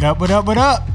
[0.00, 0.88] What up, what up, what up?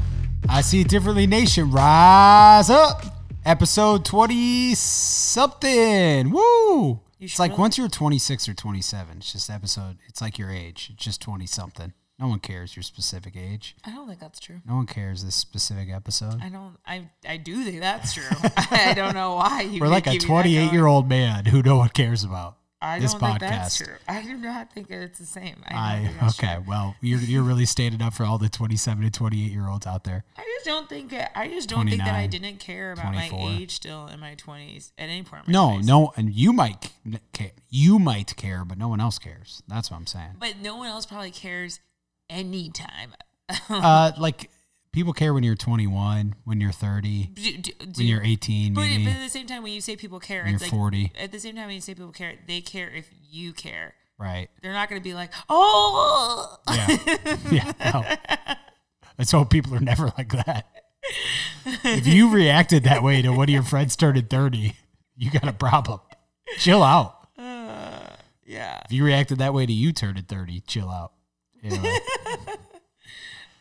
[0.48, 1.70] I see it differently, nation.
[1.70, 3.04] Rise up.
[3.44, 6.32] Episode 20 something.
[6.32, 6.98] Woo.
[7.20, 10.90] It's like once you're 26 or 27, it's just episode, it's like your age.
[10.92, 11.92] It's just 20 something.
[12.18, 13.76] No one cares your specific age.
[13.84, 14.60] I don't think that's true.
[14.66, 16.40] No one cares this specific episode.
[16.42, 16.76] I don't.
[16.84, 18.24] I I do think that's true.
[18.56, 19.80] I don't know why you.
[19.80, 22.56] We're like a 28 year old man who no one cares about.
[22.80, 23.84] I this don't think that's podcast.
[23.84, 23.94] true.
[24.06, 25.56] I do not think it's the same.
[25.66, 26.56] I, I okay.
[26.56, 26.64] true.
[26.68, 30.04] Well, you're you're really standing up for all the 27 and 28 year olds out
[30.04, 30.24] there.
[30.36, 31.14] I just don't think.
[31.34, 34.92] I just don't think that I didn't care about my age still in my twenties
[34.98, 35.48] at any point.
[35.48, 35.84] No, 20s.
[35.84, 36.92] no, and you might
[37.32, 37.52] care.
[37.70, 39.62] You might care, but no one else cares.
[39.68, 40.36] That's what I'm saying.
[40.38, 41.80] But no one else probably cares
[42.28, 43.14] anytime.
[43.70, 44.50] Uh, like
[44.96, 49.04] people care when you're 21, when you're 30, do, do, when you're 18, but, maybe
[49.04, 51.30] but at the same time, when you say people care, when you're like 40, at
[51.30, 53.92] the same time when you say people care, they care if you care.
[54.18, 54.48] right?
[54.62, 57.72] They're not going to be like, oh, Yeah, yeah.
[57.92, 58.54] No.
[59.18, 60.66] Let's hope people are never like that.
[61.84, 64.72] If you reacted that way to one of your friends turning 30,
[65.14, 66.00] you got a problem.
[66.56, 67.28] Chill out.
[67.36, 68.00] Uh,
[68.46, 68.80] yeah.
[68.86, 71.12] If you reacted that way to you turning 30, chill out.
[71.62, 71.98] Anyway,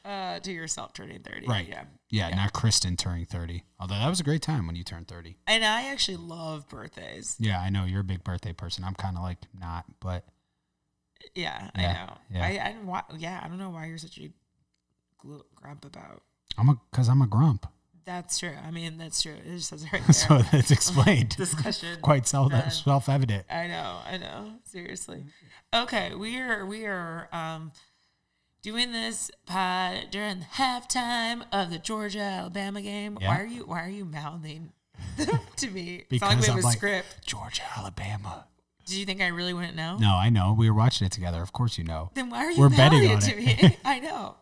[0.05, 1.47] Uh, to yourself turning 30.
[1.47, 1.67] right.
[1.67, 1.83] Yeah.
[2.11, 3.63] Yeah, not Kristen turning 30.
[3.79, 5.35] Although that was a great time when you turned 30.
[5.47, 7.35] And I actually love birthdays.
[7.39, 8.83] Yeah, I know you're a big birthday person.
[8.83, 10.23] I'm kind of like not, but
[11.33, 12.17] Yeah, Yeah, I know.
[12.29, 12.45] yeah.
[12.45, 14.29] I, I don't why, yeah, I don't know why you're such a
[15.17, 16.21] grump about.
[16.57, 17.65] I'm a because I'm a grump.
[18.05, 18.53] That's true.
[18.63, 19.33] I mean, that's true.
[19.33, 20.13] It just says it right there.
[20.13, 21.29] so that's explained.
[21.37, 21.97] Discussion.
[22.03, 22.69] Quite self done.
[22.69, 23.45] self evident.
[23.49, 24.51] I know, I know.
[24.65, 25.23] Seriously.
[25.73, 27.71] Okay, we are we are um
[28.65, 33.15] doing this pod during the halftime of the Georgia Alabama game.
[33.21, 33.27] Yeah.
[33.27, 34.71] Why are you why are you mouthing
[35.57, 35.97] to me?
[35.97, 37.27] It's Because not like we have I'm a like script.
[37.27, 38.47] Georgia, Alabama.
[38.87, 39.97] Did you think I really wouldn't know?
[39.97, 40.55] No, I know.
[40.57, 41.43] We were watching it together.
[41.43, 42.09] Of course, you know.
[42.15, 43.61] Then why are you We're betting it on to it.
[43.63, 43.77] me?
[43.85, 44.35] I know.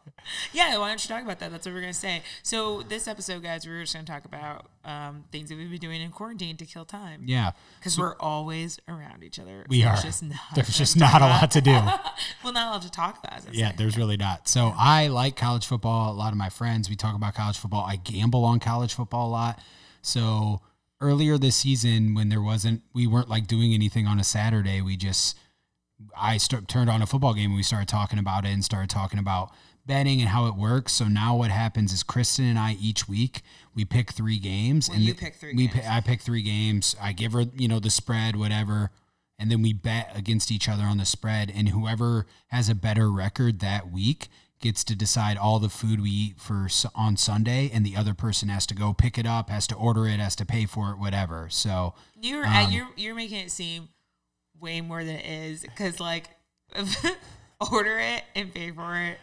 [0.54, 1.52] Yeah, why don't you talk about that?
[1.52, 2.22] That's what we're gonna say.
[2.44, 6.02] So this episode, guys, we're just gonna talk about um, things that we've been doing
[6.02, 7.24] in quarantine to kill time.
[7.26, 9.66] Yeah, Because we're always around each other.
[9.68, 9.92] we So are.
[9.92, 11.72] There's just not, There's just not a lot to do.
[12.44, 13.42] well, not a lot to talk about.
[13.54, 13.76] Yeah, say.
[13.78, 14.48] there's really not.
[14.48, 16.12] So I like college football.
[16.14, 17.86] A lot of my friends, we talk about college football.
[17.86, 19.60] I gamble on college football a lot.
[20.02, 20.62] So
[21.02, 24.82] earlier this season, when there wasn't, we weren't like doing anything on a Saturday.
[24.82, 25.38] We just,
[26.18, 28.90] I start, turned on a football game and we started talking about it and started
[28.90, 29.52] talking about
[29.86, 30.94] betting and how it works.
[30.94, 33.42] So now what happens is Kristen and I each week
[33.76, 35.86] we pick three games Well, and you th- pick three we games.
[35.88, 36.96] I pick three games.
[37.02, 38.92] I give her you know the spread whatever,
[39.38, 41.52] and then we bet against each other on the spread.
[41.54, 44.28] And whoever has a better record that week
[44.60, 48.48] gets to decide all the food we eat for on Sunday, and the other person
[48.50, 50.98] has to go pick it up, has to order it, has to pay for it,
[50.98, 51.48] whatever.
[51.50, 53.90] So You're Um, you're you're making it seem
[54.60, 56.30] way more than it is because like
[57.72, 59.20] order it and pay for it.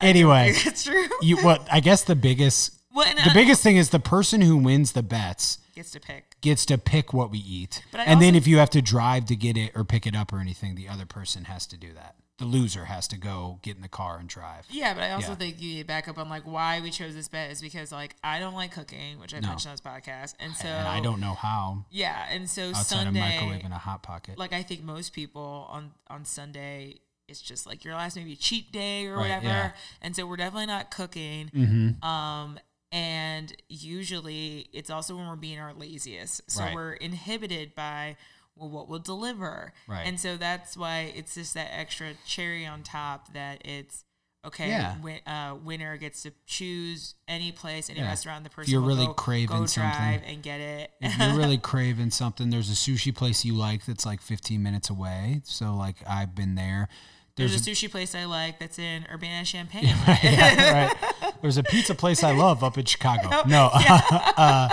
[0.00, 1.06] Anyway, It's true.
[1.22, 4.40] you what I guess the biggest Well, and the uh, biggest thing is the person
[4.40, 6.40] who wins the bets gets to pick.
[6.40, 7.82] gets to pick what we eat.
[7.90, 10.14] But I and then if you have to drive to get it or pick it
[10.16, 12.16] up or anything, the other person has to do that.
[12.38, 14.64] The loser has to go get in the car and drive.
[14.70, 15.34] Yeah, but I also Yeah.
[15.34, 17.90] think you need to back up on like why we chose this bet is because
[17.90, 19.48] like I don't like cooking, which I No.
[19.48, 22.84] mentioned on this podcast, and so and I don't know how Yeah, and so outside
[23.04, 24.38] Sunday, microwave microwaving a hot pocket.
[24.38, 28.72] like I think most people on on Sunday, it's just like your last maybe cheat
[28.72, 29.70] day or Right, whatever, yeah.
[30.02, 31.50] and so we're definitely not cooking.
[31.54, 32.04] mm-hmm.
[32.08, 32.58] Um,
[32.90, 36.40] and usually it's also when we're being our laziest.
[36.50, 36.74] So Right.
[36.74, 38.16] we're inhibited by
[38.56, 39.72] well, what will deliver.
[39.86, 40.04] Right.
[40.04, 44.04] And so that's why it's just that extra cherry on top that it's
[44.44, 44.68] okay.
[44.68, 44.98] Yeah.
[45.00, 48.06] Win, uh, winner gets to choose any place, any Yeah.
[48.08, 48.42] restaurant.
[48.42, 50.22] The person you're really go, craving go something.
[50.24, 50.90] and get it.
[51.00, 54.90] if you're really craving something, there's a sushi place you like that's like 15 minutes
[54.90, 55.40] away.
[55.44, 56.88] So like I've been there.
[57.38, 59.84] There's, There's, a sushi place I like that's in Urbana Champaign.
[59.84, 60.90] yeah,
[61.22, 61.34] right.
[61.40, 63.30] There's a pizza place I love up in Chicago.
[63.48, 64.68] No, uh,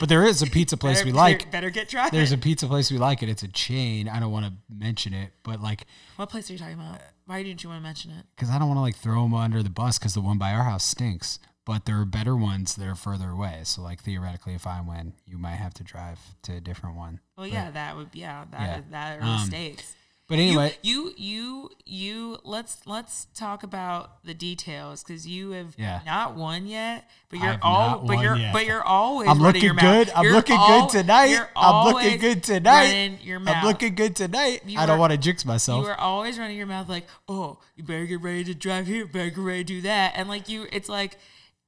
[0.00, 1.50] but there is a pizza place Better- we like.
[1.50, 2.18] Better get driving.
[2.18, 4.08] There's a pizza place we like, and it's a chain.
[4.08, 5.86] I don't want to mention it, but like,
[6.16, 7.00] what place are you talking about?
[7.26, 8.26] Why didn't you want to mention it?
[8.34, 10.52] because I don't want to like throw them under the bus because the one by
[10.52, 11.38] our house stinks.
[11.66, 13.60] But there are better ones that are further away.
[13.64, 17.20] So like theoretically, if I win, you might have to drive to a different one.
[17.36, 18.80] Well, yeah, that would yeah, that Yeah.
[18.90, 19.94] that are Um, mistakes.
[20.30, 22.38] But anyway, you, you, you, you.
[22.44, 26.02] Let's let's talk about the details because you have Yeah.
[26.06, 28.52] not won yet, but you're all, but you're, yet.
[28.52, 29.28] but you're always.
[29.28, 30.06] I'm looking your mouth.
[30.06, 30.10] good.
[30.14, 31.36] I'm looking al- good tonight.
[31.56, 32.84] I'm looking good tonight.
[32.84, 33.56] running Your mouth.
[33.56, 34.62] I'm looking good tonight.
[34.64, 35.84] You I don't want to jinx myself.
[35.84, 39.06] You are always running your mouth like, oh, you better get ready to drive here,
[39.06, 41.18] better get ready to do that, and like you, it's like,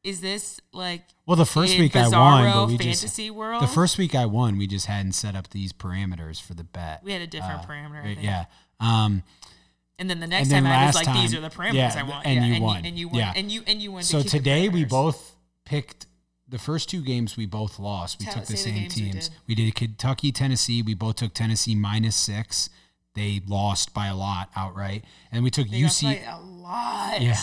[0.04, 3.62] is this like Well, the first week I won, but we fantasy just world?
[3.62, 7.02] the first week I won, we just hadn't set up these parameters for the bet.
[7.04, 8.16] we had a different Uh, parameter.
[8.22, 8.44] Yeah.
[8.80, 9.22] Um,
[9.98, 12.02] And then the next then time I was like, these are the parameters yeah, I
[12.02, 12.26] want.
[12.26, 12.82] and yeah, you and won.
[12.84, 13.18] You, and you won.
[13.18, 13.32] Yeah.
[13.36, 14.02] And you and you won.
[14.02, 16.06] So today we both picked
[16.48, 18.18] the first two games we both lost.
[18.18, 19.28] We Tell- took the say the same we teams.
[19.28, 19.38] did.
[19.46, 20.82] We did Kentucky, Tennessee.
[20.82, 22.68] We both took Tennessee minus six.
[23.14, 25.04] They lost by a lot outright.
[25.30, 26.02] And we took They UC.
[26.02, 27.20] by a lot.
[27.22, 27.38] Yeah.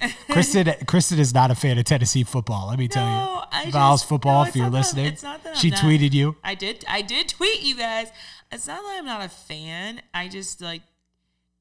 [0.30, 2.68] Kristen, Kristen is not a fan of Tennessee football.
[2.68, 4.42] Let me tell No, I you, Vols just- football.
[4.44, 6.36] no, if you're listening, it's not that I'm she not- tweeted you.
[6.44, 6.84] I did.
[6.88, 8.08] I did tweet you guys.
[8.52, 10.02] It's not that I'm not a fan.
[10.12, 10.82] I just like,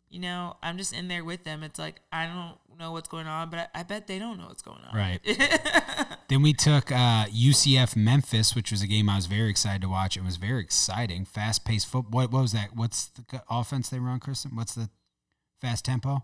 [0.10, 1.62] you know, I'm just in there with them.
[1.64, 4.48] It's like I don't know what's going on, but I, I bet they don't know
[4.48, 4.96] what's going on.
[4.96, 5.20] Right.
[6.30, 9.90] then we took uh, UCF Memphis, which was a game I was very excited to
[9.90, 10.16] watch.
[10.18, 12.22] It was very exciting, fast paced football.
[12.22, 12.70] What, what was that?
[12.76, 14.56] What's the offense they run, Kristen?
[14.56, 14.90] What's the
[15.62, 16.24] fast tempo?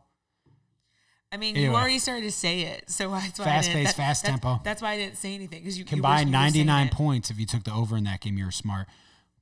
[1.32, 1.72] I mean, Anyway.
[1.72, 4.62] you already started to say it, so that's why Fast pace, fast that- tempo.
[4.64, 7.30] That's why I didn't say anything because you Combined were- you were saying 99 points.
[7.30, 8.88] If you took the over in that game, you were smart.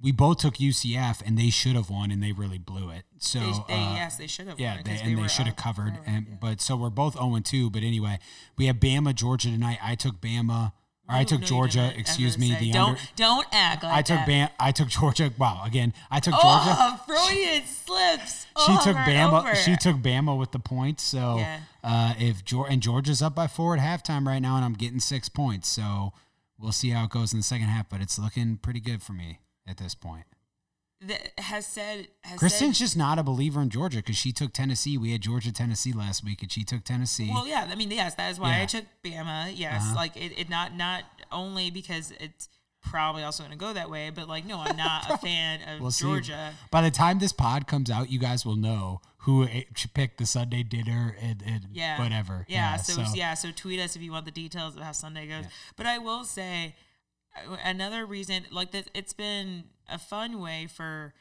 [0.01, 3.03] We both took UCF, and they should have won, and they really blew it.
[3.19, 4.59] So They, they, uh, yes, they should have.
[4.59, 5.93] Yeah, won they, and they should have covered.
[5.97, 6.35] Oh, And yeah.
[6.41, 7.69] but so we're both 0 and 2.
[7.69, 8.19] But anyway,
[8.57, 9.77] we have Bama, Georgia tonight.
[9.81, 10.73] I took Bama.
[11.07, 11.79] Or I took no, Georgia.
[11.79, 11.83] didn't.
[11.83, 12.51] I was Excuse me.
[12.53, 13.01] say, The don't under.
[13.17, 14.27] don't act like I took that.
[14.27, 14.49] Bam.
[14.59, 15.33] I took Georgia.
[15.37, 15.61] Wow.
[15.65, 16.45] Again, I took Georgia.
[16.79, 18.45] Oh, Freudian slips.
[18.65, 19.39] She over took Bama.
[19.41, 19.55] over.
[19.55, 21.03] She took Bama with the points.
[21.03, 21.59] So Yeah.
[21.83, 24.99] Uh, if Georgia and Georgia's up by four at halftime right now, and I'm getting
[24.99, 25.67] six points.
[25.67, 26.13] So
[26.57, 27.89] we'll see how it goes in the second half.
[27.89, 30.25] But it's looking pretty good for me at this point.
[31.01, 34.53] that has said has Kristen's said, just not a believer in Georgia because she took
[34.53, 34.97] Tennessee.
[34.97, 37.29] We had Georgia Tennessee last week, and she took Tennessee.
[37.33, 38.63] Well, yeah, I mean, yes, that is why Yeah.
[38.63, 39.51] I took Bama.
[39.53, 39.95] Yes, Uh-huh.
[39.95, 42.47] like it, it not not only because it's
[42.83, 45.81] probably also going to go that way, but like no, I'm not a fan of
[45.81, 46.05] We'll see.
[46.05, 46.53] Georgia.
[46.71, 49.47] By the time this pod comes out, you guys will know who
[49.93, 52.45] picked the Sunday dinner and, and Yeah, whatever.
[52.49, 55.45] Yeah, so, yeah, so tweet us if you want the details of how Sunday goes.
[55.77, 56.75] But I will say
[57.35, 61.13] uh, another reason, like that, it's been a fun way for.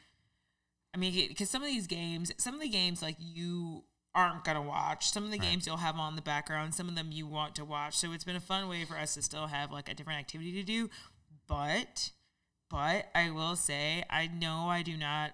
[0.93, 3.83] I mean, because some of these games, some of the games like you
[4.15, 5.09] aren't gonna watch.
[5.09, 6.75] Some of the games you'll have on the background.
[6.75, 7.95] Some of them you want to watch.
[7.97, 10.51] So it's been a fun way for us to still have like a different activity
[10.53, 10.89] to do.
[11.47, 12.11] But,
[12.69, 15.31] but I will say, I know I do not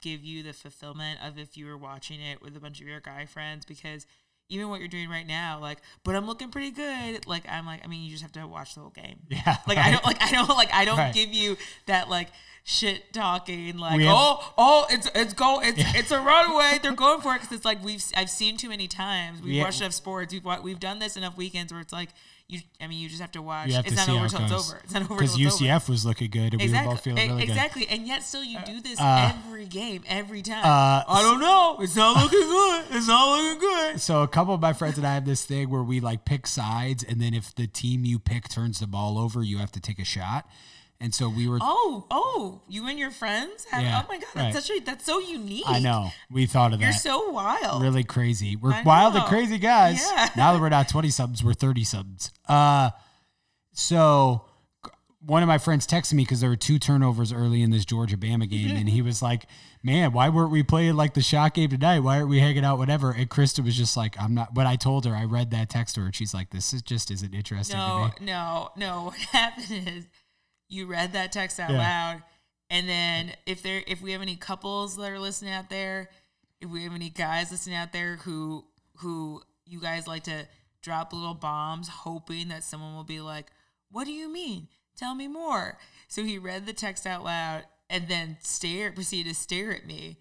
[0.00, 3.00] give you the fulfillment of if you were watching it with a bunch of your
[3.00, 4.06] guy friends because
[4.48, 7.26] even what you're doing right now, like, but I'm looking pretty good.
[7.26, 9.20] Like, I'm like, I mean, you just have to watch the whole game.
[9.30, 11.14] Yeah, Like, I don't, like, I don't, like, I don't Right.
[11.14, 11.56] give you
[11.86, 12.28] that, like,
[12.64, 16.78] shit talking, like, have- oh, oh, it's, it's go, it's, it's a runaway.
[16.82, 19.40] They're going for it because it's like we've, I've seen too many times.
[19.40, 20.34] We've We ha- watched enough sports.
[20.34, 22.10] We've, we've done this enough weekends where it's like,
[22.52, 23.72] you, I mean, you just have to watch.
[23.72, 24.80] Have it's to not over till it it's over.
[24.84, 25.64] It's not over Because till it's over.
[25.64, 27.52] UCF was looking good, and we were both feeling really E- good.
[27.52, 27.88] exactly.
[27.88, 30.64] And yet still you do this Uh, every game, every time.
[30.64, 31.78] uh, I don't know.
[31.80, 32.84] It's not looking good.
[32.96, 34.00] It's not looking good.
[34.00, 36.46] So a couple of my friends and I have this thing where we like pick
[36.46, 39.80] sides, and then if the team you pick turns the ball over, you have to
[39.80, 40.46] take a shot.
[41.02, 41.58] And so we were.
[41.60, 44.52] Oh, oh, you and your friends have Yeah, oh my god, right.
[44.54, 45.64] that's such a that's so unique.
[45.66, 46.84] I know we thought of that.
[46.84, 47.82] You're so wild.
[47.82, 48.54] really crazy.
[48.54, 50.00] We're I wild and crazy guys.
[50.00, 50.28] Yeah.
[50.36, 52.30] Now that we're not 20 somethings, we're 30 somethings.
[52.48, 52.90] Uh,
[53.72, 54.44] so
[55.24, 58.16] one of my friends texted me because there were two turnovers early in this Georgia
[58.16, 59.46] Bama game, and he was like,
[59.82, 62.00] "Man, why weren't we playing like the shot game tonight?
[62.00, 62.78] Why aren't we hanging out?
[62.78, 65.68] Whatever." And Kristen was just like, "I'm not." But I told her I read that
[65.70, 68.70] text to her, and she's like, "This is just isn't interesting to No, me." no,
[68.76, 69.02] no.
[69.12, 70.04] What happened is
[70.72, 71.78] you read that text out Yeah.
[71.78, 72.22] loud,
[72.70, 76.08] and then if there, if we have any couples that are listening out there,
[76.60, 78.64] if we have any guys listening out there who
[78.98, 80.46] who you guys like to
[80.80, 83.46] drop little bombs, hoping that someone will be like,
[83.90, 84.68] "What do you mean?
[84.96, 89.38] Tell me more." So he read the text out loud and then stare, proceeded to
[89.38, 90.18] stare at me,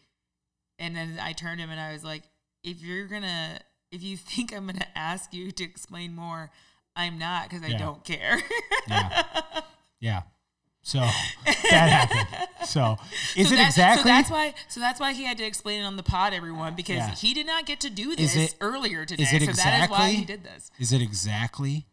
[0.79, 2.23] and then I turned to him and I was like,
[2.63, 3.59] "If you're gonna,
[3.91, 6.51] if you think I'm gonna ask you to explain more."
[6.93, 7.77] I'm not because I Yeah.
[7.77, 8.41] don't care.
[8.89, 9.23] Yeah.
[10.01, 10.23] Yeah.
[10.83, 12.47] So that happened.
[12.67, 12.97] So
[13.35, 14.03] is so it exactly?
[14.03, 14.53] So that's why.
[14.67, 17.15] So that's why he had to explain it on the pod, everyone, because Yeah.
[17.15, 19.23] he did not get to do this it- earlier today.
[19.23, 20.71] is it so that is why he exactly- did this.
[20.79, 21.85] Is it exactly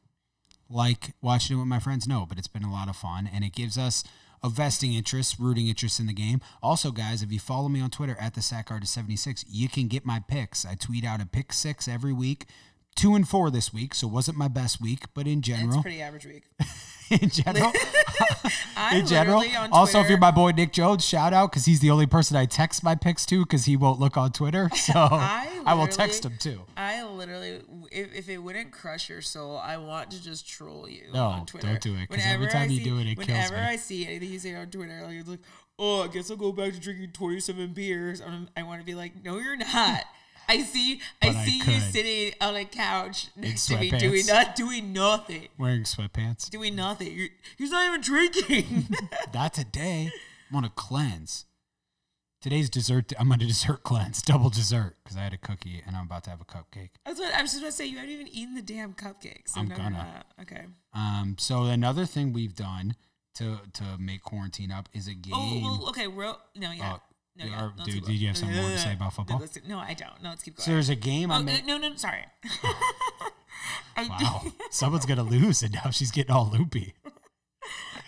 [0.70, 2.06] like watching it with my friends?
[2.06, 4.04] No, but it's been a lot of fun and it gives us
[4.42, 6.40] a vesting interest, rooting interest in the game.
[6.62, 9.88] Also, guys, if you follow me on Twitter at the Sack Artist 76, you can
[9.88, 10.64] get my picks.
[10.64, 12.46] I tweet out a pick six every week.
[12.98, 16.02] Two and four this week, so wasn't my best week, but in general, a pretty
[16.02, 16.42] average week.
[17.22, 17.70] in general,
[18.92, 19.44] in general.
[19.70, 22.44] Also, if you're my boy Nick Jones, shout out because he's the only person I
[22.46, 24.68] text my picks to because he won't look on Twitter.
[24.74, 26.62] So I I, will text him too.
[26.76, 27.60] I literally,
[27.92, 31.46] if, if it wouldn't crush your soul, I want to just troll you No, on
[31.46, 31.68] Twitter.
[31.68, 33.56] don't do it, 'cause every time I you see- do it, it kills Whenever.
[33.58, 35.40] I see anything you say on Twitter, like, it's like,
[35.78, 38.20] oh, I guess I'll go back to drinking 27 beers.
[38.20, 40.02] I'm, I want to be like, no, you're not.
[40.48, 44.26] I see, I But I see you sitting on a couch next to me doing
[44.26, 46.48] not doing nothing, Wearing sweatpants.
[46.48, 47.12] doing nothing.
[47.12, 47.28] You're,
[47.58, 48.88] you're not even drinking.
[49.34, 50.10] Not today.
[50.50, 51.44] I'm on a cleanse.
[52.40, 53.12] Today's dessert.
[53.18, 56.24] I'm on a dessert cleanse, double dessert, because I had a cookie and I'm about
[56.24, 56.90] to have a cupcake.
[57.04, 59.48] I was, I was just about to say you haven't even eaten the damn cupcakes.
[59.48, 60.24] So I'm gonna.
[60.40, 60.64] Okay.
[60.94, 62.94] Um, so another thing we've done
[63.34, 65.32] to to make quarantine up is a game.
[65.34, 66.06] Oh, well, okay.
[66.06, 66.96] Real, no, yeah.
[66.96, 67.02] Oh,
[67.38, 67.62] no, yeah.
[67.62, 69.42] are- dude, did you have something more to say about football?
[69.66, 70.22] No, I don't.
[70.22, 70.64] No, let's keep going.
[70.64, 71.66] so there's a game oh, I made.
[71.66, 72.24] no, no, sorry.
[74.08, 76.94] Wow, someone's gonna lose, and now she's getting all loopy.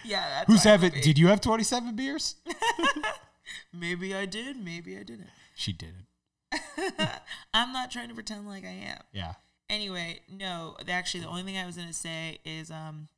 [0.04, 0.28] yeah.
[0.28, 0.92] That's Who's having?
[0.92, 2.36] Did you have 27 beers?
[3.72, 4.56] Maybe I did.
[4.56, 5.30] Maybe I didn't.
[5.56, 6.06] She didn't.
[7.52, 8.98] I'm not trying to pretend like I am.
[9.12, 9.34] Yeah.
[9.68, 10.76] Anyway, no.
[10.88, 13.08] Actually, the only thing I was gonna say is um,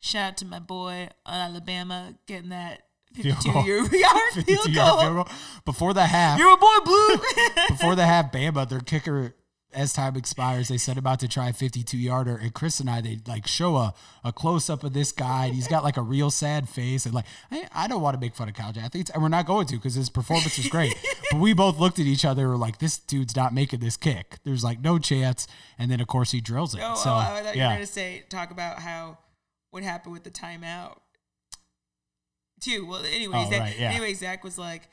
[0.00, 2.82] shout out to my boy on Alabama getting that
[3.14, 3.64] 52 goal.
[3.64, 5.00] year yard 52 field goal.
[5.00, 5.28] field goal.
[5.64, 7.16] Before the half, You're a boy, Blue.
[7.68, 9.34] before the half, Bama, their kicker,
[9.72, 12.36] as time expires, they said about to try a 52 yarder.
[12.36, 15.46] And Chris and I, they like show a, a close up of this guy.
[15.46, 17.06] And he's got like a real sad face.
[17.06, 19.10] And like, I, I don't want to make fun of college athletes.
[19.10, 20.94] And we're not going to because his performance was great.
[21.30, 23.96] but we both looked at each other and were like, this dude's not making this
[23.96, 24.38] kick.
[24.44, 25.46] There's like no chance.
[25.78, 26.80] And then, of course, he drills it.
[26.82, 29.18] Oh, so, oh, I thought you were gonna say talk about how
[29.70, 30.98] what happened with the timeout.
[32.60, 33.04] Too well.
[33.04, 33.90] Anyways, Oh, Zach, right, yeah.
[33.90, 34.88] anyway, Zach was like,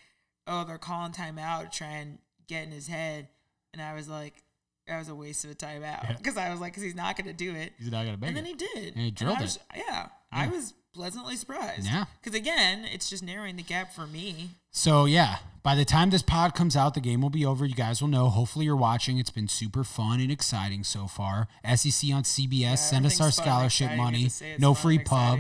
[0.47, 3.27] "Oh, they're calling timeout to try and get in his head,"
[3.73, 4.43] and I was like,
[4.87, 6.13] "That was a waste of a timeout," Yeah.
[6.17, 8.29] because I was like, "Because he's not gonna do it." He's not going to make
[8.29, 8.95] And then he did.
[8.95, 11.85] And he drilled I was, Yeah, I was pleasantly surprised.
[11.85, 12.05] Yeah.
[12.21, 14.49] Because again, it's just narrowing the gap for me.
[14.71, 17.65] So yeah, by the time this pod comes out, the game will be over.
[17.65, 18.29] You guys will know.
[18.29, 19.17] Hopefully, you're watching.
[19.17, 21.47] It's been super fun and exciting so far.
[21.65, 22.77] SEC on CBS.
[22.79, 23.97] Send us our and scholarship exciting.
[23.99, 24.23] You have money.
[24.23, 25.39] to say it's No free pub.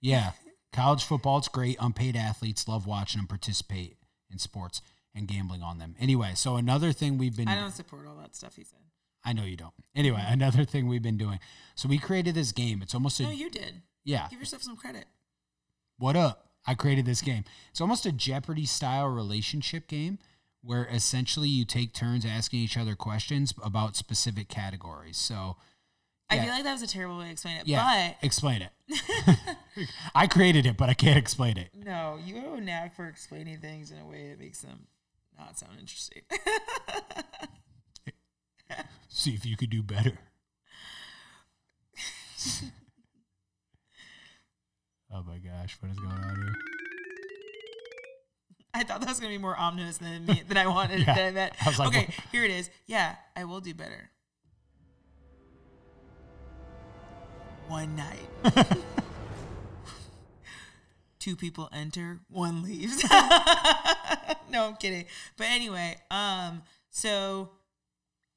[0.00, 0.32] Yeah,
[0.76, 1.38] college football.
[1.38, 1.76] It's great.
[1.80, 3.96] Unpaid athletes love watching them participate
[4.30, 4.82] in sports
[5.14, 5.96] and gambling on them.
[5.98, 7.48] Anyway, so another thing we've been.
[7.48, 8.80] I don't support all that stuff he said.
[9.24, 9.74] I know you don't.
[9.94, 10.34] Anyway, mm-hmm.
[10.34, 11.40] another thing we've been doing.
[11.74, 12.80] So we created this game.
[12.82, 13.82] It's almost a No, you did.
[14.04, 14.28] yeah.
[14.30, 15.06] Give yourself some credit.
[15.98, 16.50] What up?
[16.66, 17.44] I created this game.
[17.70, 20.18] It's almost a Jeopardy style relationship game
[20.62, 25.16] where essentially you take turns asking each other questions about specific categories.
[25.16, 25.56] So,
[26.28, 26.44] I Yeah.
[26.44, 27.66] feel like that was a terrible way to explain it.
[27.68, 28.70] yeah, But explain it.
[30.14, 31.70] I created it, but I can't explain it.
[31.74, 34.86] No, you have a knack for explaining things in a way that makes them
[35.38, 36.22] not sound interesting.
[39.08, 40.18] See if you could do better.
[45.12, 46.54] oh my gosh, what is going on here?
[48.74, 51.00] I thought that was gonna be more ominous than me, than I wanted.
[51.00, 51.14] Yeah.
[51.14, 51.52] than I meant.
[51.64, 52.14] I was like, okay, what?
[52.32, 52.68] here it is.
[52.86, 54.10] Yeah, I will do better.
[57.68, 58.28] One night.
[61.18, 63.02] Two people enter, one leaves.
[64.50, 65.06] no, I'm kidding.
[65.36, 67.50] But anyway, um, so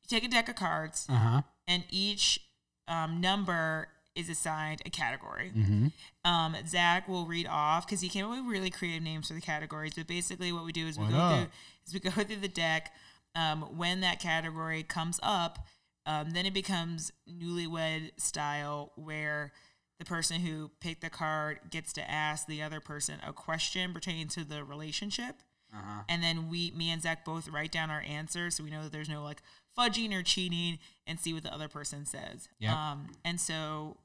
[0.02, 1.06] you take a deck of cards.
[1.08, 1.42] Uh huh.
[1.68, 2.40] and each
[2.88, 5.52] um, number is assigned a category.
[5.56, 5.88] Mm-hmm.
[6.26, 9.42] Um, Zach will read off because he came up with really creative names for the
[9.42, 9.94] categories.
[9.96, 11.48] But basically, what we do is we go through
[11.88, 12.92] is we go through the deck.
[13.36, 15.60] Um, when that category comes up,
[16.06, 19.51] um, then it becomes newlywed style, where
[20.00, 24.27] the person who picked the card gets to ask the other person a question pertaining
[24.29, 25.36] to the relationship
[25.74, 26.03] Uh-huh.
[26.08, 28.91] and then we me and Zach both write down our answers so we know that
[28.94, 29.41] there's no like
[29.77, 32.48] fudging or cheating and see what the other person says.
[32.60, 32.72] Yep.
[32.74, 33.98] Um and so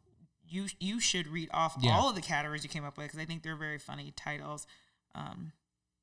[0.46, 1.96] you you should read off Yeah.
[1.96, 4.66] all of the categories you came up with because I think they're very funny titles.
[5.14, 5.52] Um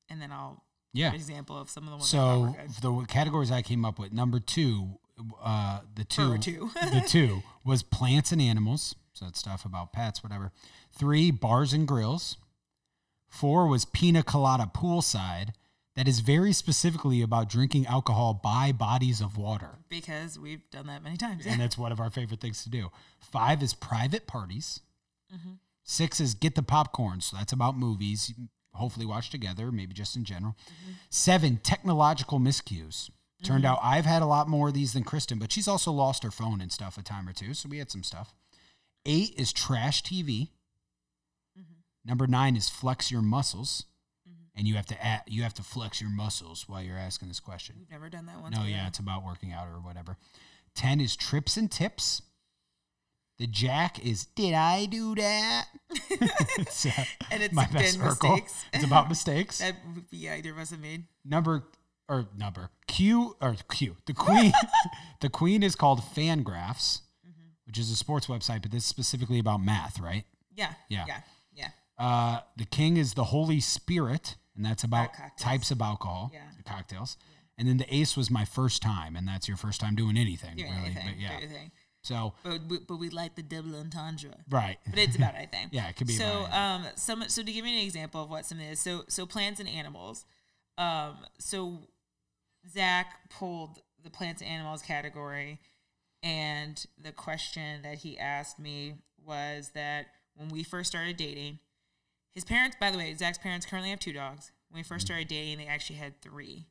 [0.10, 1.08] and then I'll Yeah.
[1.08, 4.14] give an example of some of the ones So the categories I came up with,
[4.14, 5.00] number two,
[5.44, 6.70] uh, the two, two.
[6.92, 8.96] the two was plants and animals.
[9.14, 10.52] So that's stuff about pets, whatever.
[10.92, 12.38] Three, bars and grills.
[13.28, 15.50] Four was pina colada poolside.
[15.96, 19.80] That is very specifically about drinking alcohol by bodies of water.
[19.90, 21.46] because we've done that many times.
[21.46, 22.90] And that's one of our favorite things to do.
[23.20, 24.80] Five is private parties.
[25.34, 25.54] Mm-hmm.
[25.84, 27.20] Six is get the popcorn.
[27.22, 28.34] So that's about movies.
[28.74, 30.56] Hopefully, watch together, maybe just in general.
[30.64, 30.92] Mm-hmm.
[31.10, 33.10] Seven, technological miscues.
[33.44, 36.24] Turned out I've had a lot more of these than Kristen, but she's also lost
[36.24, 37.54] her phone and stuff a time or two.
[37.54, 38.34] So we had some stuff.
[39.06, 40.50] Eight is trash TV.
[41.60, 41.74] Mm-hmm.
[42.06, 43.86] Number nine is flex your muscles.
[44.54, 47.40] And you have to add, you have to flex your muscles while you're asking this
[47.40, 47.78] question.
[47.80, 48.52] We've never done that one.
[48.52, 50.18] No, yeah, it's about working out or whatever.
[50.76, 52.22] 10 is trips and tips.
[53.40, 55.68] The jack is did I do that?
[56.60, 56.92] it's, uh,
[57.32, 58.66] And it's my been best mistakes.
[58.74, 59.60] It's about mistakes.
[59.60, 59.78] that
[60.12, 61.06] yeah, either of us have made.
[61.24, 61.64] number
[62.12, 63.96] or number Q or Q.
[64.06, 64.52] The queen
[65.22, 67.48] the queen is called Fangraphs, Mm-hmm.
[67.66, 70.26] which is a sports website, but this is specifically about math, right?
[70.56, 70.74] Yeah.
[70.90, 71.06] Yeah.
[71.08, 71.22] Yeah.
[71.56, 71.68] Yeah.
[71.98, 76.42] Uh, the king is the Holy Spirit, and that's about types of alcohol, Yeah.
[76.58, 77.18] the cocktails.
[77.58, 80.56] And then the ace was my first time, and that's your first time doing anything,
[80.58, 80.76] Do really.
[80.86, 81.06] anything.
[81.06, 81.32] But yeah.
[81.38, 81.72] Anything.
[82.04, 84.34] So But we, but we like the double entendre.
[84.50, 84.78] right.
[84.90, 85.70] But it's about anything.
[85.72, 88.46] Yeah, it could be So um some so to give you an example of what
[88.48, 90.26] something is, so so plants and animals.
[90.80, 91.88] Um so
[92.70, 95.60] Zach pulled the plants and animals category
[96.24, 101.60] and the question that he asked me was that when we first started dating,
[102.34, 104.52] his parents, by the way, Zach's parents currently have two dogs.
[104.70, 104.94] When we Mm-hmm.
[104.94, 106.68] first started dating, they actually had three.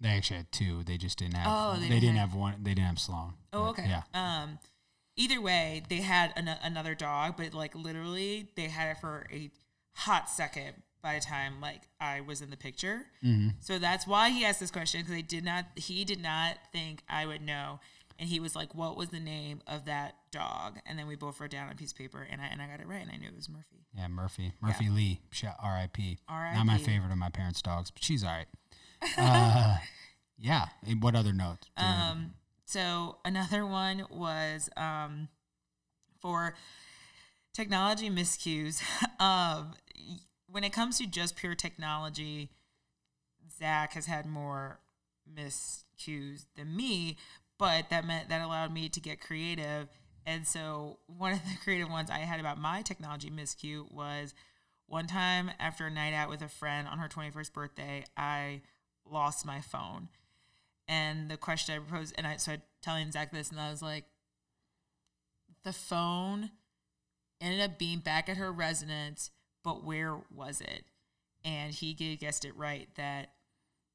[0.00, 0.82] They actually had two.
[0.82, 1.46] They just didn't have.
[1.48, 2.54] Oh, they, they didn't had- have one.
[2.62, 3.34] They didn't have Sloan.
[3.52, 3.86] Oh, okay.
[3.88, 4.02] Yeah.
[4.12, 4.58] Um,
[5.16, 9.50] either way, they had an- another dog, but like literally, they had it for a
[9.94, 13.06] hot second by the time like I was in the picture.
[13.24, 13.48] Mm-hmm.
[13.60, 15.66] So that's why he asked this question because they did not.
[15.76, 17.80] He did not think I would know,
[18.18, 21.40] and he was like, "What was the name of that dog?" And then we both
[21.40, 23.10] wrote down on a piece of paper, and I and I got it right, and
[23.10, 23.86] I knew it was Murphy.
[23.96, 24.52] Yeah, Murphy.
[24.62, 25.20] Murphy Lee.
[25.30, 26.18] Shout- R.I.P.
[26.28, 28.46] Not my favorite of my parents' dogs, but she's all right.
[29.18, 29.76] Uh,
[30.38, 30.66] yeah.
[30.86, 31.68] And what other notes?
[31.76, 32.12] do we have?
[32.12, 35.28] Um, so another one was um,
[36.20, 36.54] for
[37.52, 38.82] technology miscues.
[39.20, 39.74] Um,
[40.52, 42.50] when it comes to just pure technology,
[43.58, 44.78] Zach has had more
[45.28, 47.16] miscues than me,
[47.58, 49.88] but that meant that allowed me to get creative.
[50.26, 54.34] And so one of the creative ones I had about my technology miscue was
[54.86, 58.60] one time after a night out with a friend on her 21st birthday, I
[59.10, 60.08] lost my phone.
[60.86, 64.04] And the question I proposed, and I started telling Zach this, and I was like,
[65.64, 66.50] the phone
[67.40, 69.30] ended up being back at her residence,
[69.64, 70.84] but where was it?
[71.44, 73.32] And he guessed it right that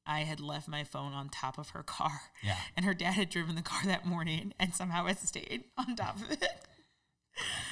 [0.06, 2.20] I had left my phone on top of her car.
[2.42, 2.56] Yeah.
[2.76, 6.16] And her dad had driven the car that morning and somehow it stayed on top
[6.16, 6.44] of it.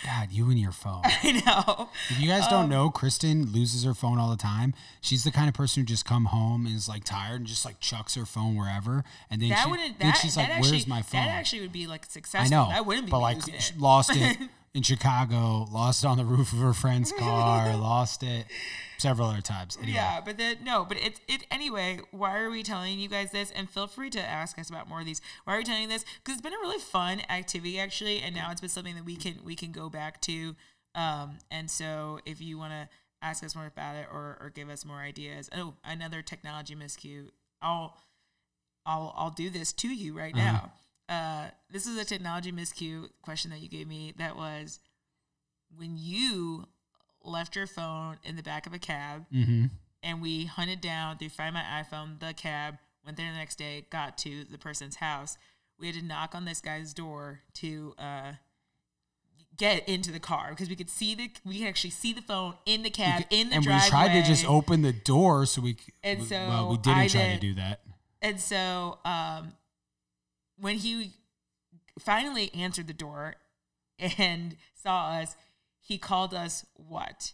[0.05, 1.03] God, you and your phone.
[1.05, 1.89] I know.
[2.11, 4.75] If you guys Um, don't know, Kristen loses her phone all the time.
[5.01, 7.65] She's the kind of person who just come home and is like tired and just
[7.65, 9.99] like chucks her phone wherever, and then That she, wouldn't.
[9.99, 12.51] then she's that like, actually, "Where's my phone?" That actually would be like I successful.
[12.57, 13.73] know, I wouldn't be but like it.
[13.77, 14.37] lost it
[14.75, 18.47] in Chicago, lost it on the roof of her friend's car, lost it
[18.99, 19.77] several other times.
[19.81, 22.01] Anyway, Yeah, but then no, but it's it anyway.
[22.11, 23.51] Why are we telling you guys this?
[23.51, 25.21] And feel free to ask us about more of these.
[25.45, 26.05] Why are we telling you this?
[26.23, 29.17] Because it's been a really fun activity actually, and now it's been something that we
[29.17, 30.57] can we can go back to.
[30.95, 32.89] Um, and so if you want to
[33.23, 37.29] ask us more about it or or give us more ideas, oh, another technology miscue.
[37.63, 37.97] I'll
[38.85, 40.73] I'll I'll do this to you right now.
[41.09, 44.13] Uh, this is a technology miscue question that you gave me.
[44.19, 44.81] That was
[45.77, 46.67] when you
[47.23, 49.67] left your phone in the back of a cab mm-hmm.
[50.03, 53.87] and we hunted down through Find My iPhone, the cab, went there the next day,
[53.91, 55.37] got to the person's house.
[55.79, 58.33] We had to knock on this guy's door to uh,
[59.57, 62.55] get into the car because we could see the we could actually see the phone
[62.65, 63.85] in the cab in the and driveway.
[63.85, 65.77] we tried to just open the door so we.
[66.03, 67.81] And so well, we didn't I try to do that.
[68.23, 69.53] And so um,
[70.59, 71.13] when he
[71.99, 73.37] finally answered the door
[73.99, 75.37] and saw us,
[75.81, 77.33] he called us what?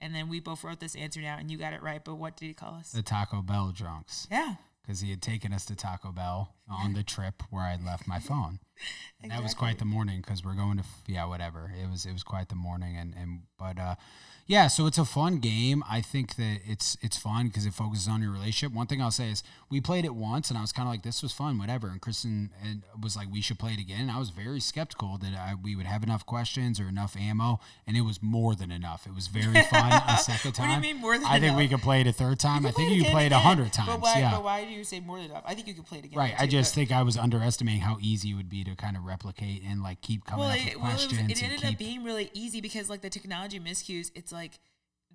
[0.00, 2.04] And then we both wrote this answer down, and you got it right.
[2.04, 2.92] But what did he call us?
[2.92, 7.02] The Taco Bell drunks, yeah, because he had taken us to Taco Bell on the
[7.02, 8.58] trip where I left my phone.
[9.22, 12.12] And That was quite the morning because we're going to yeah whatever it was it
[12.12, 13.94] was quite the morning and and but uh
[14.46, 18.06] yeah so it's a fun game I think that it's it's fun because it focuses
[18.06, 20.72] on your relationship one thing I'll say is we played it once and I was
[20.72, 23.72] kind of like this was fun whatever and Kristen and was like we should play
[23.72, 26.86] it again and I was very skeptical that I, we would have enough questions or
[26.88, 30.68] enough ammo and it was more than enough it was very fun a second time.
[30.68, 31.80] What do you mean more than I think we enough?
[31.80, 33.88] could play it a third time I think you could play it a hundred times
[33.88, 34.18] But why?
[34.18, 35.44] yeah But why do you say more than enough?
[35.46, 36.18] I think you could play it again.
[36.18, 36.34] Right.
[36.38, 39.62] I just think I was underestimating how easy it would be to kind of replicate
[39.66, 41.78] and like keep coming well, up with it, well, it, was, it ended keep, up
[41.78, 44.58] being really easy because like the technology miscues, it's like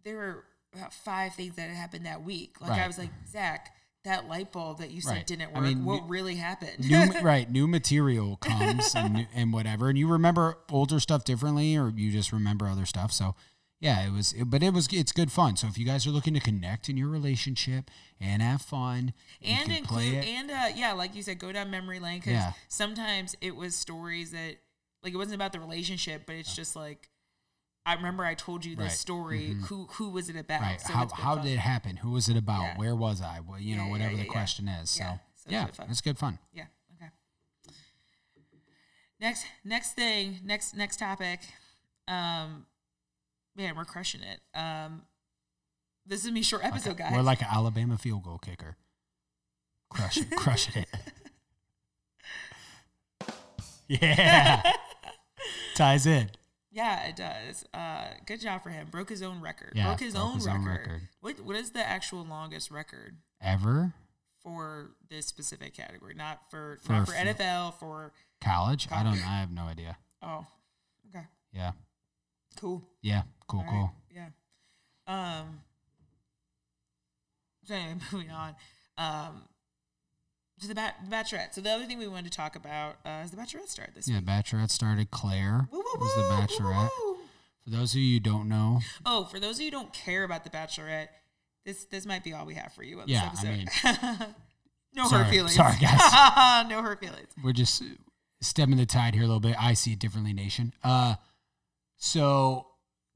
[0.04, 2.62] there were about five things that had happened that week.
[2.62, 3.74] Like I was like, Zach,
[4.04, 5.28] that light bulb that you said Right.
[5.28, 5.64] didn't I work.
[5.64, 6.80] mean, what new- really happened?
[6.80, 11.90] new right new material comes and, and whatever and you remember older stuff differently or
[11.90, 13.36] you just remember other stuff so
[13.82, 16.34] yeah it was but it was it's good fun so if you guys are looking
[16.34, 17.92] to connect in your relationship
[18.22, 19.12] and have fun
[19.44, 22.52] and include and uh, yeah, like you said, go down memory lane because Yeah.
[22.70, 24.58] sometimes it was stories that
[25.04, 27.10] like it wasn't about the relationship, but it's just like
[27.84, 28.92] I remember I told you this Right.
[28.92, 29.56] story.
[29.68, 30.62] Who who was it about?
[30.62, 31.46] right So how, how fun.
[31.46, 32.78] did it happen who was it about Yeah.
[32.78, 35.18] where was i well, you know Yeah, yeah, whatever the question is so Yeah.
[35.36, 35.88] So it's yeah really fun.
[35.90, 36.66] it's good fun Yeah.
[36.96, 37.10] Okay.
[39.20, 41.40] Next next thing, next next topic.
[42.08, 42.66] Um
[43.56, 44.40] man, we're crushing it.
[44.58, 45.04] Um
[46.06, 47.12] this is a short episode, guys.
[47.14, 48.76] we're like an alabama field goal kicker
[49.90, 50.88] crush it crushing it
[54.02, 54.62] yeah
[55.76, 56.30] ties in
[56.74, 57.66] yeah, it does.
[57.74, 58.88] Uh good job for him.
[58.90, 59.74] Broke his own record.
[59.76, 60.80] Yeah, broke his, broke own, his own record.
[60.88, 61.02] record.
[61.20, 63.18] What what is the actual longest record?
[63.42, 63.92] ever
[64.42, 67.74] for this specific category, not for, For- not for NFL.
[67.74, 68.88] For College?
[68.90, 69.16] I don't.
[69.16, 69.98] I have no idea.
[70.24, 70.46] oh,
[71.10, 71.72] okay, Yeah.
[72.60, 72.84] Cool.
[73.02, 73.24] Yeah.
[73.48, 73.60] Cool.
[73.62, 73.92] All right, Cool.
[74.16, 74.28] Yeah.
[75.40, 75.62] Um.
[77.66, 78.56] So anyway, moving on.
[78.98, 79.44] Um.
[80.62, 81.56] To the, bat- Bachelorette.
[81.56, 84.08] So the other thing we wanted to talk about uh, is the Bachelorette start this
[84.08, 84.18] Yeah.
[84.18, 84.26] week.
[84.28, 85.10] Bachelorette started.
[85.10, 86.22] Clare Woo, woo, was the
[86.64, 86.90] Bachelorette.
[87.04, 87.18] woo.
[87.64, 90.24] For those of you who don't know, Oh, for those of you who don't care
[90.24, 91.08] about the Bachelorette,
[91.66, 94.36] this this might be all we have for you on Yeah, this I episode.
[94.96, 95.56] no Sorry- hurt feelings.
[95.56, 96.70] sorry, guys.
[96.70, 97.30] no hurt feelings.
[97.44, 97.82] we're just
[98.42, 99.56] stemming the tide here a little bit.
[99.60, 100.74] I see it differently, nation.
[100.84, 101.16] Uh,
[102.04, 102.66] so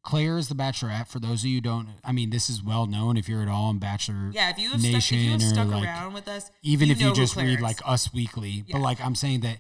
[0.03, 1.07] Clare is the Bachelorette.
[1.07, 3.47] For those of you who don't, I mean, this is well known if you're at
[3.47, 5.83] all in Bachelor Yeah, if you have stuck, if you Nation have or stuck like
[5.83, 7.61] around with us, even if know you just read is.
[7.61, 8.63] like Us Weekly.
[8.67, 8.73] Yeah.
[8.73, 9.57] But like I'm saying that,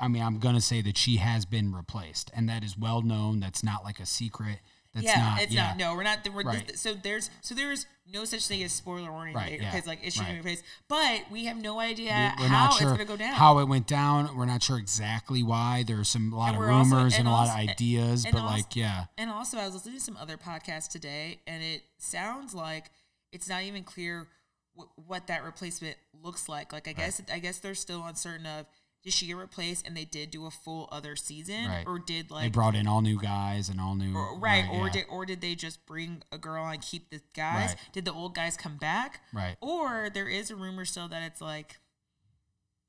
[0.00, 3.40] I mean, I'm gonna say that she has been replaced, and that is well known.
[3.40, 4.60] That's not like a secret.
[4.94, 5.42] That's yeah, not.
[5.42, 5.68] it's yeah.
[5.68, 5.76] not.
[5.78, 6.18] No, we're not.
[6.34, 6.66] We're, Right.
[6.68, 9.86] this, so there's so there's no such thing as spoiler warning Right, later yeah, because
[9.86, 10.42] like it shouldn't right.
[10.42, 10.64] be replaced.
[10.88, 13.32] But we have no idea We- how sure it's gonna go down.
[13.34, 14.36] how it went down.
[14.36, 15.82] We're not sure exactly why.
[15.86, 17.68] There's some a lot And of we're also- rumors and, and a lot also- of
[17.70, 21.40] ideas, but also- like yeah, And also, I was listening to some other podcasts today,
[21.46, 22.90] and it sounds like
[23.30, 24.28] it's not even clear
[24.76, 26.70] wh- what that replacement looks like.
[26.72, 28.66] Like, I guess, I guess they're still uncertain of
[29.02, 31.84] did she get replaced, and they did do a full other season, Right.
[31.86, 34.86] or did like they brought in all new guys and all new or, right, or
[34.86, 34.92] yeah.
[34.92, 37.70] did or did they just bring a girl and keep the guys?
[37.70, 37.76] Right.
[37.92, 39.20] Did the old guys come back?
[39.32, 39.56] right.
[39.60, 41.78] Or there is a rumor still that it's like,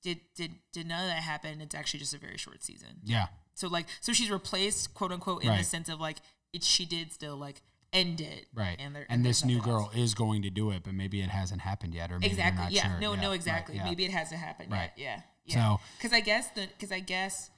[0.04, 1.62] did did did none of that happen?
[1.62, 3.00] It's actually just a very short season.
[3.04, 6.18] Yeah, So like, so she's replaced, quote unquote, in the sense of like,
[6.52, 8.76] it, she did still like end it, right.
[8.80, 9.96] And, there, And there's this new girl else.
[9.96, 12.92] is going to do it, but maybe it hasn't happened yet, or maybe exactly, yeah,
[12.92, 13.00] sure.
[13.00, 13.76] no, no, right, exactly.
[13.76, 13.84] yeah.
[13.86, 14.92] Maybe it hasn't happened Right.
[14.98, 14.98] yet.
[14.98, 15.76] Yeah, yeah.
[15.76, 17.50] So- because I guess the because I guess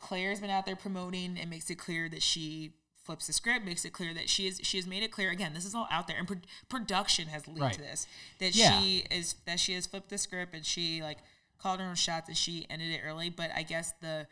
[0.00, 2.72] Clare's been out there promoting and makes it clear that she
[3.04, 5.54] flips the script, makes it clear that she is she has made it clear again.
[5.54, 6.36] This is all out there, and pro-
[6.68, 7.78] production has leaked Right.
[7.78, 8.06] this
[8.38, 8.80] that Yeah.
[8.80, 11.18] she is that she has flipped the script and she like
[11.58, 13.30] called her own shots and she ended it early.
[13.30, 14.28] But I guess the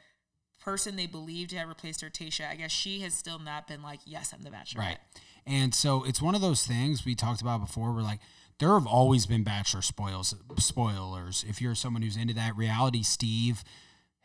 [0.60, 4.00] person they believed had replaced her, Tayshia, I guess she has still not been like,
[4.04, 4.82] yes, I'm the Bachelor.
[4.82, 4.98] Right.
[5.46, 7.92] And so it's one of those things we talked about before.
[7.92, 8.20] We're like,
[8.58, 11.44] there have always been Bachelor spoils spoilers.
[11.48, 13.62] If you're someone who's into that, reality Steve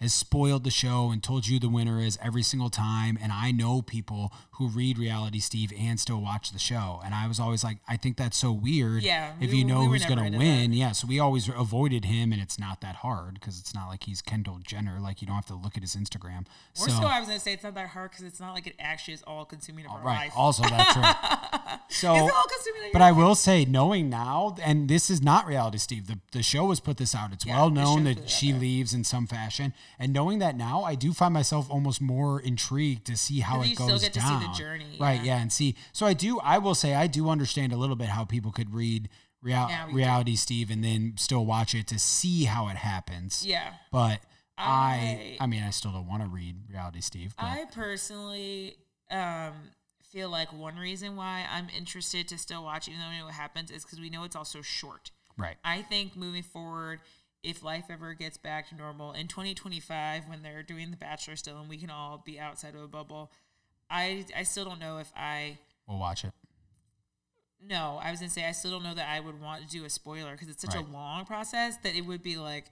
[0.01, 3.17] has spoiled the show and told you the winner is every single time.
[3.21, 6.99] And I know people who read reality Steve and still watch the show.
[7.05, 9.03] And I was always like, I think that's so weird.
[9.03, 10.73] Yeah, If we- you know we who's going to win.
[10.73, 10.91] Yeah.
[10.91, 12.33] So we always avoided him.
[12.33, 14.99] And it's not that hard because it's not like he's Kendall Jenner.
[14.99, 16.45] Like you don't have to look at his Instagram.
[16.79, 18.75] Or so, I was gonna say it's not that hard because it's not like it
[18.79, 20.15] actually is all consuming of our Right.
[20.25, 20.33] life.
[20.35, 21.03] Also, that's true.
[21.89, 23.17] So, It's all consuming but I life.
[23.17, 26.07] will say, knowing now, and this is not reality, Steve.
[26.07, 27.33] The the show has put this out.
[27.33, 30.39] It's Yeah, well known that put it out she leaves in some fashion, and knowing
[30.39, 33.99] that now, I do find myself almost more intrigued to see how it goes still
[33.99, 34.53] get to see the down.
[34.55, 35.23] journey, right?
[35.23, 35.39] yeah.
[35.41, 35.75] And see.
[35.93, 36.39] So I do.
[36.39, 39.09] I will say, I do understand a little bit how people could read
[39.41, 39.97] real, we do.
[39.97, 43.45] reality, Steve, and then still watch it to see how it happens.
[43.45, 43.73] Yeah.
[43.91, 44.19] But
[44.57, 47.33] I, I- I mean, I still don't want to read reality, Steve.
[47.37, 48.75] But I personally
[49.09, 49.53] um,
[50.03, 53.33] feel like one reason why I'm interested to still watch, even though I know what
[53.33, 55.11] happens, is because we know it's also short.
[55.37, 55.55] right.
[55.63, 56.99] I think moving forward,
[57.43, 61.59] if life ever gets back to normal in 2025, when they're doing The Bachelor still,
[61.59, 63.31] and we can all be outside of a bubble,
[63.89, 65.57] I I still don't know if I.
[65.87, 66.31] We'll watch it.
[67.63, 69.85] No, I was gonna say I still don't know that I would want to do
[69.85, 70.85] a spoiler because it's such Right.
[70.85, 72.65] a long process that it would be like,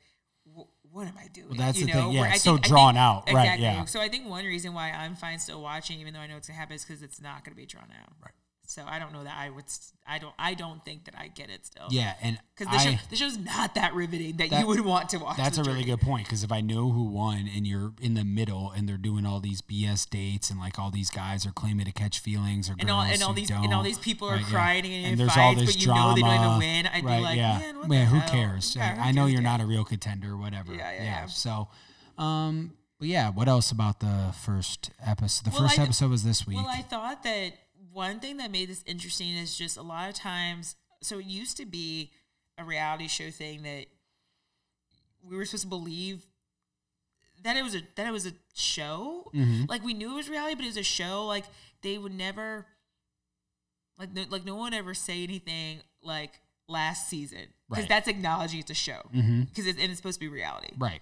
[0.91, 1.49] what am I doing?
[1.49, 3.31] Well, that's you the know, thing, yeah, where it's so think- I drawn think- out,
[3.31, 3.85] right, yeah.
[3.85, 6.47] So I think one reason why I'm fine still watching, even though I know it's
[6.47, 8.13] gonna happen, is because it's not gonna be drawn out.
[8.19, 8.33] Right.
[8.69, 9.63] So I don't know that I would.
[10.05, 10.33] I don't.
[10.37, 11.87] I don't think that I get it still.
[11.89, 15.09] Yeah, and Because the, show, the show's not that riveting that, That- you would want
[15.09, 15.37] to watch.
[15.37, 18.23] That's a really good point because if I know who won and you're in the
[18.23, 21.87] middle and they're doing all these BS dates and like all these guys are claiming
[21.87, 24.41] to catch feelings or And all, and all these and all these people are right,
[24.41, 24.49] yeah.
[24.51, 26.85] crying and, there's fights, all this but you know they don't even drama, win.
[26.85, 27.57] I'd right, be like, yeah.
[27.57, 28.75] man, what Man, the who cares?
[28.75, 29.31] Yeah, who I know cares?
[29.33, 29.49] you're Yeah.
[29.57, 30.75] not a real contender, whatever.
[30.75, 31.25] Yeah, yeah, yeah.
[31.25, 31.69] So,
[32.19, 35.45] um, but yeah, what else about the first episode?
[35.45, 36.57] The Well, first I- episode was this week.
[36.57, 37.53] Well, I thought that
[37.99, 40.75] one thing that made this interesting is just a lot of times.
[41.01, 42.11] So it used to be
[42.57, 43.85] a reality show thing that
[45.21, 46.25] we were supposed to believe
[47.43, 49.29] that it was a that it was a show.
[49.33, 49.67] Mhm.
[49.69, 51.25] Like we knew it was reality, but it was a show.
[51.25, 51.45] Like
[51.81, 52.65] they would never,
[53.97, 57.89] like no, like no one ever say anything like last season because Right.
[57.89, 60.69] that's acknowledging it's a show because it, and it's supposed to be reality.
[60.77, 61.01] right.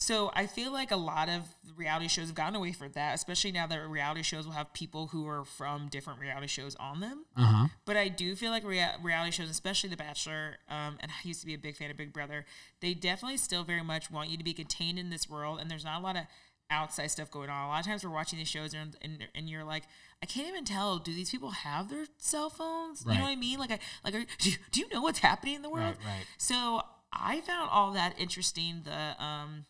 [0.00, 1.42] So I feel like a lot of
[1.76, 5.08] reality shows have gotten away from that, especially now that reality shows will have people
[5.08, 7.26] who are from different reality shows on them.
[7.36, 7.68] Uh huh.
[7.84, 11.40] But I do feel like rea- reality shows, especially The Bachelor, um, and I used
[11.40, 12.46] to be a big fan of Big Brother,
[12.80, 15.84] they definitely still very much want you to be contained in this world, and there's
[15.84, 16.22] not a lot of
[16.70, 17.66] outside stuff going on.
[17.66, 19.84] A lot of times we're watching these shows and and, and you're like,
[20.22, 20.98] I can't even tell.
[20.98, 23.04] Do these people have their cell phones?
[23.06, 23.58] You know what I mean?
[23.58, 25.96] Like, I like, are, do, you, do you know what's happening in the world?
[26.04, 26.26] Right, right.
[26.38, 26.80] So
[27.12, 28.82] I found all that interesting.
[28.84, 29.66] The um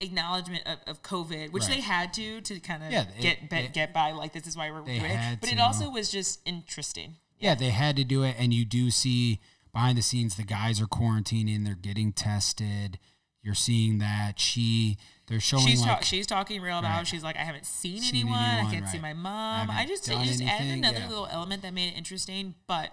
[0.00, 1.76] acknowledgement of, of COVID, which Right.
[1.76, 4.12] they had to to kind of Yeah, it- get be- it- get by.
[4.12, 5.40] Like this is why we're doing it.
[5.40, 7.16] But it also was just interesting.
[7.38, 9.40] Yeah, they had to do it, and you do see
[9.72, 12.98] behind the scenes the guys are quarantining, they're getting tested.
[13.42, 16.96] You're seeing that she they're showing She's like ta- she's talking real about.
[16.98, 17.06] Right.
[17.06, 18.38] she's like, I haven't seen, Seen anyone.
[18.38, 19.70] I can't see my mom.
[19.70, 21.08] I, haven't just it just added another yeah.
[21.08, 22.54] little element that made it interesting.
[22.66, 22.90] But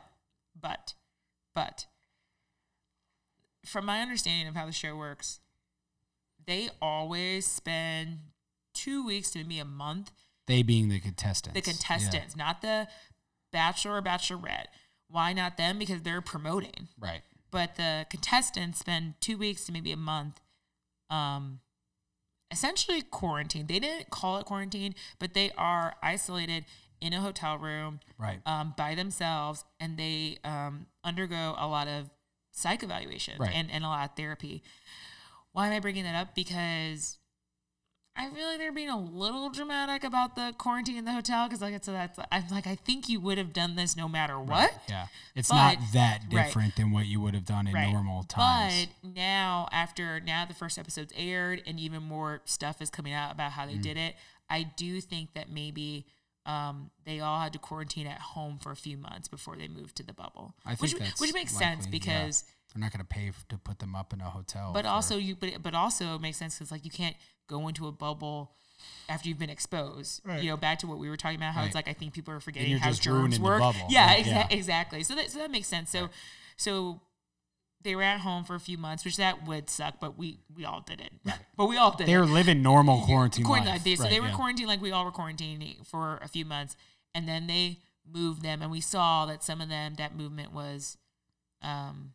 [0.60, 0.94] but
[1.56, 1.86] but
[3.66, 5.40] from my understanding of how the show works,
[6.46, 8.20] they always spend
[8.74, 10.12] two weeks to maybe a month
[10.48, 11.54] they being the contestants.
[11.60, 11.74] the Yeah.
[11.78, 12.88] contestants, not the
[13.52, 14.68] bachelor or bachelorette.
[15.08, 15.80] Why not them?
[15.80, 16.90] Because they're promoting.
[17.00, 17.22] Right.
[17.52, 20.42] But the contestants spend two weeks to maybe a month,
[21.10, 21.62] um,
[22.52, 23.68] essentially quarantined.
[23.68, 26.66] They didn't call it quarantine, but they are isolated
[27.02, 28.42] in a hotel room Right.
[28.46, 32.10] um, by themselves, and they um, undergo a lot of
[32.52, 33.54] psych evaluation Right.
[33.54, 34.64] and, and a lot of therapy.
[35.56, 36.36] Why am I bringing that up?
[36.36, 37.18] Because
[38.18, 41.48] I feel like they're being a little dramatic about the quarantine in the hotel.
[41.48, 44.38] Because like it's that's I'm like I think you would have done this no matter
[44.38, 44.74] what.
[44.90, 45.08] Yeah.
[45.34, 46.46] It's But- not that right.
[46.46, 47.90] different than what you would have done in Right.
[47.90, 48.88] normal times.
[49.02, 53.32] But now, after now the first episode's aired and even more stuff is coming out
[53.32, 53.82] about how they Mm.
[53.82, 54.16] did it,
[54.50, 56.06] I do think that maybe
[56.46, 59.96] um, they all had to quarantine at home for a few months before they moved
[59.96, 60.54] to the bubble.
[60.66, 62.44] I think which, which makes sense because.
[62.46, 62.52] yeah.
[62.76, 64.72] They're not going to pay f- to put them up in a hotel.
[64.74, 67.16] but for- also you, but but also it makes sense because like you can't
[67.48, 68.52] go into a bubble.
[69.08, 70.44] After you've been exposed, Right.
[70.44, 72.34] you know, back to what we were talking about, how it's like I think people
[72.34, 73.62] are forgetting how germs work.
[73.62, 73.88] bubble.
[73.90, 74.48] Yeah, Right, exa- yeah.
[74.50, 75.02] exactly.
[75.04, 75.90] So that so that makes sense.
[75.90, 76.10] So
[76.58, 77.00] so
[77.82, 80.66] they were at home for a few months, which that would suck, but we we
[80.66, 81.14] all did it.
[81.56, 82.18] But we all did they it.
[82.18, 83.76] were living normal quarantine Quarantine life.
[83.78, 83.98] like this.
[84.00, 84.36] So Right, they were yeah.
[84.36, 86.76] quarantined like we all were quarantining for a few months,
[87.16, 90.98] and then they moved them, and we saw that some of them that movement was
[91.62, 92.12] um,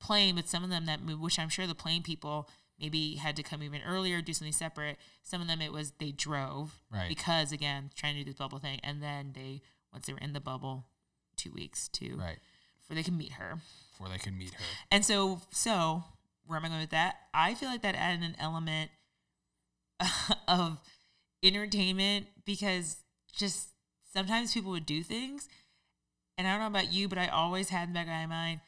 [0.00, 3.36] plane, but some of them that moved, which I'm sure the plane people maybe had
[3.36, 4.98] to come even earlier, do something separate.
[5.22, 7.08] Some of them it was they drove Right.
[7.08, 10.32] because again trying to do this bubble thing, and then they once they were in
[10.34, 10.84] the bubble,
[11.36, 12.38] two weeks to Right.
[12.80, 13.60] before they can meet her.
[13.92, 14.64] Before they can meet her.
[14.90, 16.04] And so, so
[16.46, 17.16] where am I going with that?
[17.32, 18.90] I feel like that added an element
[20.48, 20.78] of
[21.42, 22.98] entertainment because
[23.34, 23.68] just
[24.12, 25.48] sometimes people would do things,
[26.36, 28.26] and I don't know about you, but I always had in the back of my
[28.26, 28.60] mind,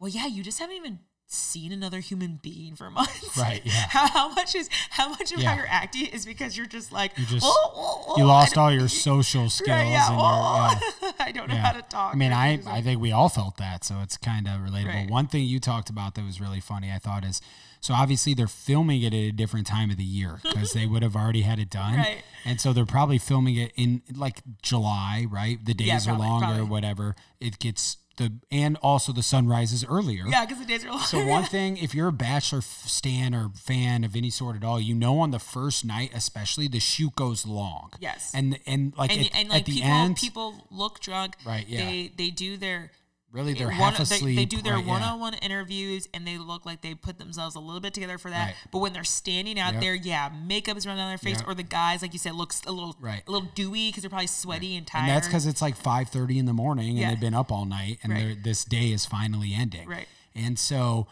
[0.00, 0.98] well, yeah, you just haven't even
[1.32, 3.72] seen another human being for months, Right, yeah.
[3.88, 5.50] How, how much is how much of Yeah.
[5.50, 8.58] how you're acting is because you're just like You just- "Oh, oh, oh," You lost
[8.58, 10.78] all your social skills right, yeah, and your yeah.
[11.02, 12.14] oh, I don't know how to talk.
[12.14, 14.86] I mean, I I think we all felt that, so it's kind of relatable.
[14.86, 15.10] Right.
[15.10, 17.40] One thing you talked about that was really funny, I thought, is
[17.80, 21.02] so obviously they're filming it at a different time of the year because they would
[21.04, 22.22] have already had it done, Right.
[22.44, 25.64] and so they're probably filming it in like July, right?
[25.64, 26.62] The days Yeah, are longer, probably.
[26.62, 27.14] or whatever.
[27.38, 30.24] It gets the and also the sun rises earlier.
[30.28, 31.00] yeah, because the days are long.
[31.00, 34.78] So one thing, if you're a Bachelor stan or fan of any sort at all,
[34.78, 37.90] you know on the first night, especially, the shoot goes long.
[37.98, 38.32] Yes.
[38.34, 41.36] and and like and, at, and like at the people, end, people look drunk.
[41.44, 41.84] Right, yeah.
[41.84, 42.92] They they do their
[43.32, 44.36] really they're one- half they, asleep.
[44.36, 47.80] they do their right, one-on-one interviews and they look like they put themselves a little
[47.80, 48.46] bit together for that.
[48.46, 48.54] Right.
[48.72, 49.82] But when they're standing out Yep.
[49.82, 51.48] there, yeah, makeup is running down their face, Yep.
[51.48, 53.22] or the guys, like you said, looks a little Right.
[53.26, 55.02] a little dewy because they're probably sweaty and tired.
[55.02, 57.10] And that's because it's like five thirty in the morning, and Yeah.
[57.10, 59.88] they've been up all night, and this day is finally ending.
[59.88, 60.08] Right.
[60.34, 61.06] And so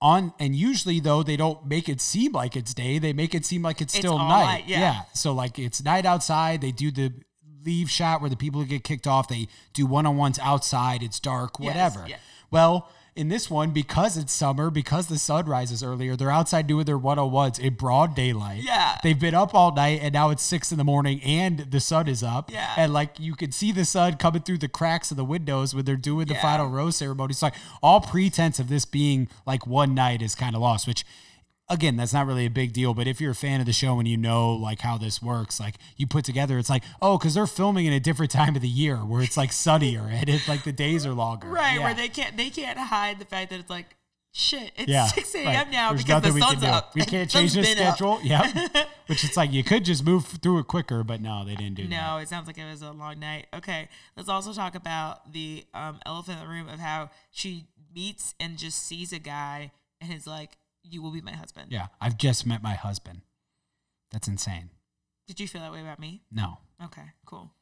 [0.00, 3.46] on, and usually though they don't make it seem like it's day; they make it
[3.46, 4.44] seem like it's, It's still night.
[4.44, 5.02] night, yeah.
[5.14, 6.60] So like it's night outside.
[6.60, 7.12] They do the
[7.64, 9.28] leave shot where the people get kicked off.
[9.28, 11.02] They do one on ones outside.
[11.02, 11.56] It's dark.
[11.58, 12.04] Yes, Whatever.
[12.08, 12.16] yeah.
[12.50, 12.88] Well.
[13.14, 16.98] In this one, because it's summer, because the sun rises earlier, they're outside doing their
[16.98, 18.62] 101s in broad daylight.
[18.62, 18.96] Yeah.
[19.02, 22.08] They've been up all night and now it's six in the morning and the sun
[22.08, 22.50] is up.
[22.50, 22.72] Yeah.
[22.74, 25.84] And like you can see the sun coming through the cracks of the windows when
[25.84, 26.40] they're doing the Yeah.
[26.40, 27.34] final rose ceremony.
[27.34, 31.04] So like all pretense of this being like one night is kind of lost, which
[31.72, 32.94] again, that's not really a big deal.
[32.94, 35.58] But if you're a fan of the show and you know like how this works,
[35.58, 38.62] like you put together, it's like, oh, because they're filming in a different time of
[38.62, 41.48] the year where it's like sunnier and it's like the days are longer.
[41.48, 41.84] right Yeah.
[41.84, 43.96] where they can't they can't hide the fact that it's like
[44.34, 44.72] shit.
[44.76, 45.46] It's yeah, six a.m.
[45.46, 45.70] right.
[45.70, 46.94] now There's because the sun's up.
[46.94, 48.18] We can't change the schedule.
[48.24, 48.86] Yep.
[49.06, 51.82] Which it's like you could just move through it quicker, but no, they didn't do
[51.86, 51.90] that.
[51.90, 53.46] No, it sounds like it was a long night.
[53.52, 58.34] Okay, let's also talk about the um, elephant in the room of how she meets
[58.40, 62.16] and just sees a guy and is like, "You will be my husband." Yeah, I've
[62.18, 63.22] just met my husband.
[64.10, 64.70] That's insane.
[65.26, 66.22] Did you feel that way about me?
[66.30, 66.58] No.
[66.84, 67.52] Okay, cool.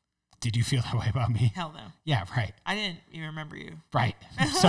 [0.41, 1.53] Did you feel that way about me?
[1.55, 2.55] Hell no, Yeah, right.
[2.65, 3.73] I didn't even remember you.
[3.93, 4.17] Right.
[4.53, 4.69] So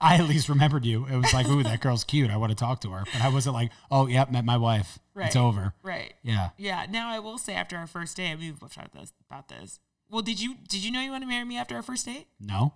[0.00, 1.06] I at least remembered you.
[1.06, 2.30] It was like, ooh, that girl's cute.
[2.30, 3.04] I want to talk to her.
[3.12, 4.98] But I wasn't like, oh, yep, met my wife.
[5.14, 5.28] Right.
[5.28, 5.72] It's over.
[5.82, 6.14] Right.
[6.22, 6.50] Yeah.
[6.56, 6.86] Yeah.
[6.90, 9.78] Now I will say after our first date, I mean, we've talked this, about this.
[10.10, 12.26] Well, did you did you know you want to marry me after our first date?
[12.40, 12.74] No.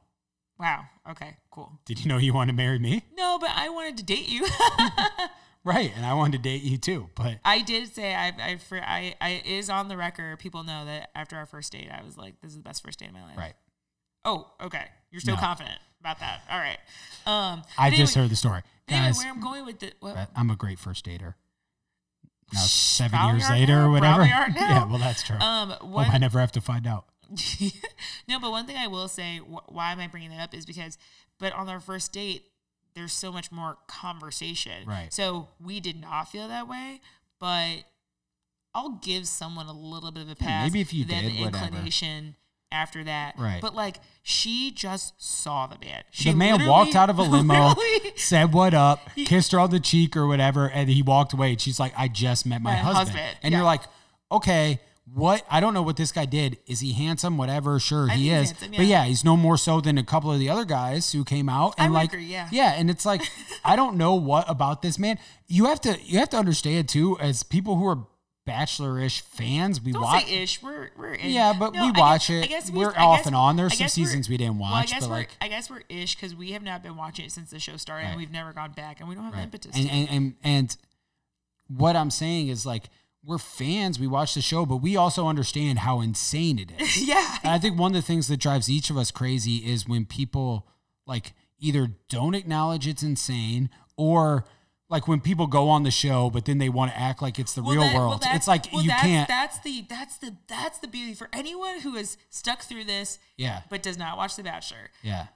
[0.59, 0.85] Wow.
[1.11, 1.37] Okay.
[1.51, 1.71] Cool.
[1.85, 3.03] Did you know you want to marry me?
[3.17, 4.47] No, but I wanted to date you.
[5.65, 5.93] Right.
[5.97, 7.11] And I wanted to date you too.
[7.15, 10.39] But I did say I I for I I it is on the record.
[10.39, 13.01] People know that after our first date, I was like, "This is the best first
[13.01, 13.53] date of my life." right.
[14.25, 14.85] Oh, okay.
[15.11, 15.41] You're still No.
[15.41, 16.41] confident about that.
[16.51, 16.79] All right.
[17.27, 18.63] Um, I just anyway- heard the story.
[18.87, 21.35] Anyway, Guys, where I'm going with the what, I'm a great first dater.
[22.55, 24.15] Now, seven Probably years later now, or whatever.
[24.17, 24.69] probably aren't now.
[24.71, 25.37] Yeah, well, that's true.
[25.37, 27.05] um Hope I never have to find out.
[28.29, 30.65] no, but one thing I will say, wh- why am I bringing that up is
[30.67, 30.99] because,
[31.39, 32.45] but on our first date,
[32.95, 34.87] there's so much more conversation.
[34.87, 35.13] Right.
[35.13, 37.01] So we did not feel that way,
[37.39, 37.85] but
[38.75, 40.67] I'll give someone a little bit of a pass.
[40.71, 41.65] maybe if you then did, whatever.
[41.67, 42.37] inclination
[42.71, 43.35] after that.
[43.39, 43.61] Right.
[43.63, 46.03] But like she just saw the man.
[46.11, 47.75] She the man walked out of a limo,
[48.17, 51.51] said what up, kissed her on the cheek or whatever, and he walked away.
[51.53, 53.09] And she's like, I just met my, My husband.
[53.11, 53.59] husband, And yeah.
[53.59, 53.83] you're like,
[54.31, 54.81] okay,
[55.15, 55.45] what?
[55.51, 56.59] I don't know what this guy did.
[56.67, 57.37] Is he handsome?
[57.39, 57.79] Whatever.
[57.81, 58.51] Sure, I he is.
[58.51, 59.03] handsome, But yeah.
[59.03, 61.75] yeah, he's no more so than a couple of the other guys who came out.
[61.79, 62.49] I And would like, agree, yeah.
[62.53, 62.75] yeah.
[62.77, 63.23] And it's like,
[63.65, 65.19] I don't know what about this man.
[65.47, 68.07] You have to, you have to understand too, as people who are
[68.47, 70.27] bachelor-ish fans, we Don't watch.
[70.31, 70.63] ish.
[70.63, 71.31] We're we're in.
[71.31, 72.45] Yeah, but No, we I watch guess- it.
[72.45, 73.57] I guess We're I off guess- and on.
[73.57, 75.69] There's I some seasons we didn't Well, I watch, guess but we're like- I guess
[75.69, 78.31] we're ish because we have not been watching it since the show started, and we've
[78.31, 79.45] never gone back, and we don't have the Right.
[79.45, 79.77] impetus.
[79.77, 79.93] And, to.
[79.95, 80.77] and and and
[81.69, 82.85] what I'm saying is like
[83.25, 83.99] we're fans.
[83.99, 87.03] We watch the show, but we also understand how insane it is.
[87.09, 89.87] yeah, and I think one of the things that drives each of us crazy is
[89.89, 90.67] when people
[91.07, 94.45] like either don't acknowledge it's insane or
[94.91, 97.53] like when people go on the show, but then they want to act like it's
[97.53, 98.13] the Well, real that- world.
[98.23, 99.29] that's- it's like well, you that's, can't.
[99.29, 103.63] That's the that's the that's the beauty for anyone who is stuck through this yeah,
[103.69, 104.91] but does not watch The Bachelor.
[105.03, 105.27] yeah,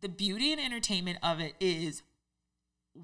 [0.00, 2.02] The beauty and entertainment of it is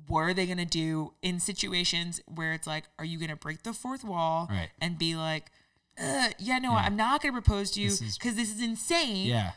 [0.07, 3.37] what are they going to do in situations where it's like, are you going to
[3.37, 4.69] break the fourth wall Right.
[4.81, 5.51] and be like,
[5.99, 6.79] uh, yeah, no, Yeah.
[6.79, 9.27] I'm not going to propose to you This because this is insane.
[9.27, 9.53] yeah.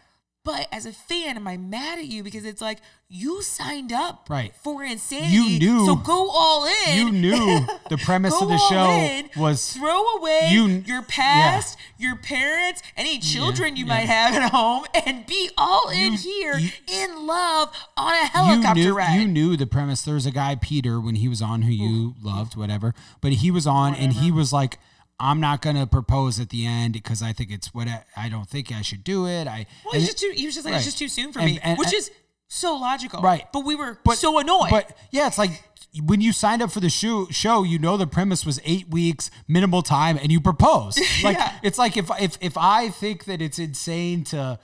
[0.45, 4.27] But as a fan, am I mad at you because it's like you signed up
[4.29, 4.53] Right.
[4.63, 5.33] for insanity?
[5.35, 6.97] You knew- so go all in.
[6.97, 12.15] You knew the premise of the show in, was throw away you- your past, your
[12.15, 13.93] parents, any children you yeah.
[13.93, 18.25] might have at home, and be all in You- here you- in love on a
[18.27, 19.19] helicopter knew, ride.
[19.19, 20.03] You knew the premise.
[20.03, 22.95] There's a guy, Peter, when he was on who you loved, whatever.
[23.19, 24.79] But he was on and he was like,
[25.19, 28.47] I'm not gonna propose at the end because I think it's what I, I don't
[28.47, 29.47] think I should do it.
[29.47, 30.31] I well, he's just too.
[30.35, 30.77] He was just like, right.
[30.77, 32.11] it's just too soon for And- me, and- which and- is
[32.47, 33.45] so logical, Right.
[33.53, 34.71] But we were but so annoyed.
[34.71, 35.63] But yeah, it's like
[36.03, 39.29] when you signed up for the show, show you know the premise was eight weeks,
[39.47, 40.97] minimal time, and you propose.
[41.23, 41.59] Like Yeah.
[41.63, 44.57] it's like if if if I think that it's insane to,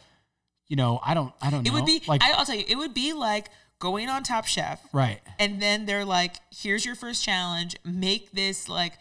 [0.67, 1.67] you know, I don't I don't know.
[1.69, 1.79] it know.
[1.79, 2.01] would be.
[2.07, 5.19] like I, I'll tell you, it would be like going on Top Chef, right.
[5.37, 7.75] and then they're like, "Here's your first challenge.
[7.83, 8.93] Make this like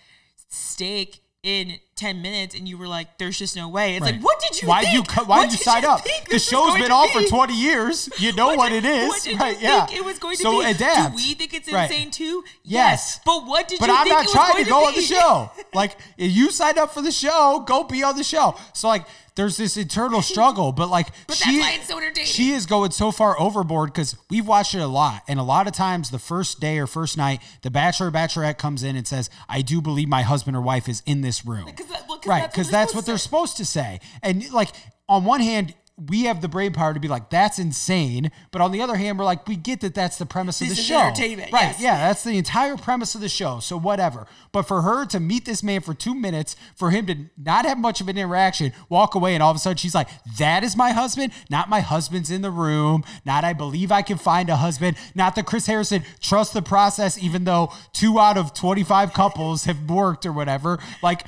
[0.48, 4.14] steak in ten minutes," and you were like, "There's just no way." It's Right.
[4.14, 4.68] like, what did you?
[4.68, 4.94] Why'd think?
[4.94, 5.26] you cut?
[5.26, 6.00] Why'd What you did sign up?
[6.30, 8.08] The show's been to on for 20 years.
[8.18, 9.60] You know what, What it did- is, What did right?
[9.60, 9.86] you yeah.
[9.86, 10.66] think it was going to so be?
[10.66, 11.16] adapt.
[11.16, 11.90] Do we think it's Right.
[11.90, 12.44] insane too?
[12.62, 13.20] Yes.
[13.24, 15.02] But what did But you I'm think not it was trying to go on the
[15.02, 15.50] show.
[15.72, 18.56] Like if you signed up for the show, go be on the show.
[18.72, 19.04] So like
[19.36, 22.30] there's this internal struggle, but like But she, that's why it's so entertaining.
[22.30, 25.66] she is going so far overboard because we've watched it a lot, and a lot
[25.66, 29.06] of times the first day or first night, the bachelor or bachelorette comes in and
[29.08, 32.20] says, "I do believe my husband or wife is in this room." Because that- well,
[32.26, 34.00] right, that's what because they're that's what they're supposed to say.
[34.22, 34.70] And like
[35.08, 35.74] on one hand.
[35.96, 38.32] We have the brain power to be like, that's insane.
[38.50, 40.72] But on the other hand, we're like, we get that that's the premise of the
[40.72, 40.98] is show.
[40.98, 41.66] entertainment, Right.
[41.68, 41.80] yes.
[41.80, 41.96] Yeah.
[41.98, 43.60] That's the entire premise of the show.
[43.60, 44.26] So whatever.
[44.50, 47.78] But for her to meet this man for two minutes, for him to not have
[47.78, 50.74] much of an interaction, walk away, and all of a sudden she's like, "That is
[50.76, 51.32] my husband.
[51.48, 53.04] Not my husband's in the room.
[53.24, 54.96] Not I believe I can find a husband.
[55.14, 59.66] Not that Chris Harrison trust the process, even though two out of twenty five couples
[59.66, 60.80] have worked or whatever.
[61.04, 61.24] Like."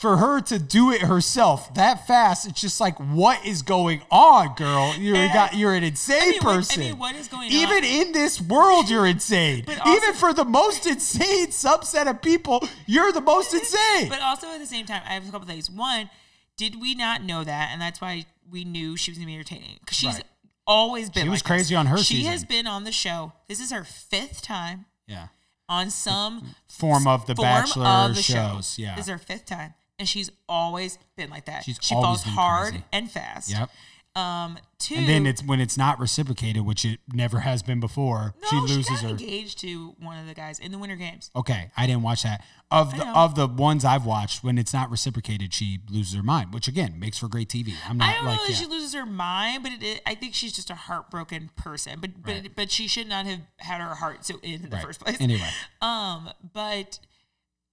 [0.00, 4.54] For her to do it herself that fast, it's just like, what is going on,
[4.54, 4.94] girl?
[4.96, 6.80] You're got, you're an insane mean, what- I person.
[6.80, 7.84] mean, what is going Even on?
[7.84, 9.64] in this world, you're insane.
[9.66, 14.08] But also- Even for the most insane subset of people, you're the most insane.
[14.08, 15.68] But also at the same time, I have a couple things.
[15.68, 16.08] One,
[16.56, 19.78] did we not know that, and that's why we knew she was gonna be entertaining
[19.80, 20.24] because she's Right.
[20.64, 21.24] always been.
[21.24, 21.78] She was like crazy this.
[21.80, 22.02] on her show.
[22.04, 22.30] She season.
[22.30, 23.32] has been on the show.
[23.48, 25.26] This is her fifth time yeah.
[25.68, 28.74] on some Form of the form Bachelor of the shows.
[28.74, 28.82] show.
[28.82, 28.94] Yeah.
[28.94, 31.64] This is her fifth time, and she's always been like that.
[31.64, 32.84] She's she always falls hard crazy.
[32.92, 33.50] and fast.
[33.50, 33.70] Yep.
[34.16, 34.58] Um.
[34.78, 34.94] Two.
[34.96, 38.34] And then it's when it's not reciprocated, which it never has been before.
[38.42, 39.08] no, she loses got her.
[39.10, 41.30] engaged to one of the guys in the Winter Games.
[41.36, 42.42] Okay, I didn't watch that.
[42.70, 46.52] Of the of the ones I've watched, when it's not reciprocated, she loses her mind,
[46.54, 47.74] which again makes for great TV.
[47.88, 48.56] I'm not I don't like know that yeah.
[48.58, 51.98] she loses her mind, but it, it, I think she's just a heartbroken person.
[52.00, 54.84] But but but she should not have had her heart so in in the Right.
[54.84, 55.20] first place.
[55.20, 55.48] Anyway,
[55.80, 56.98] Um, but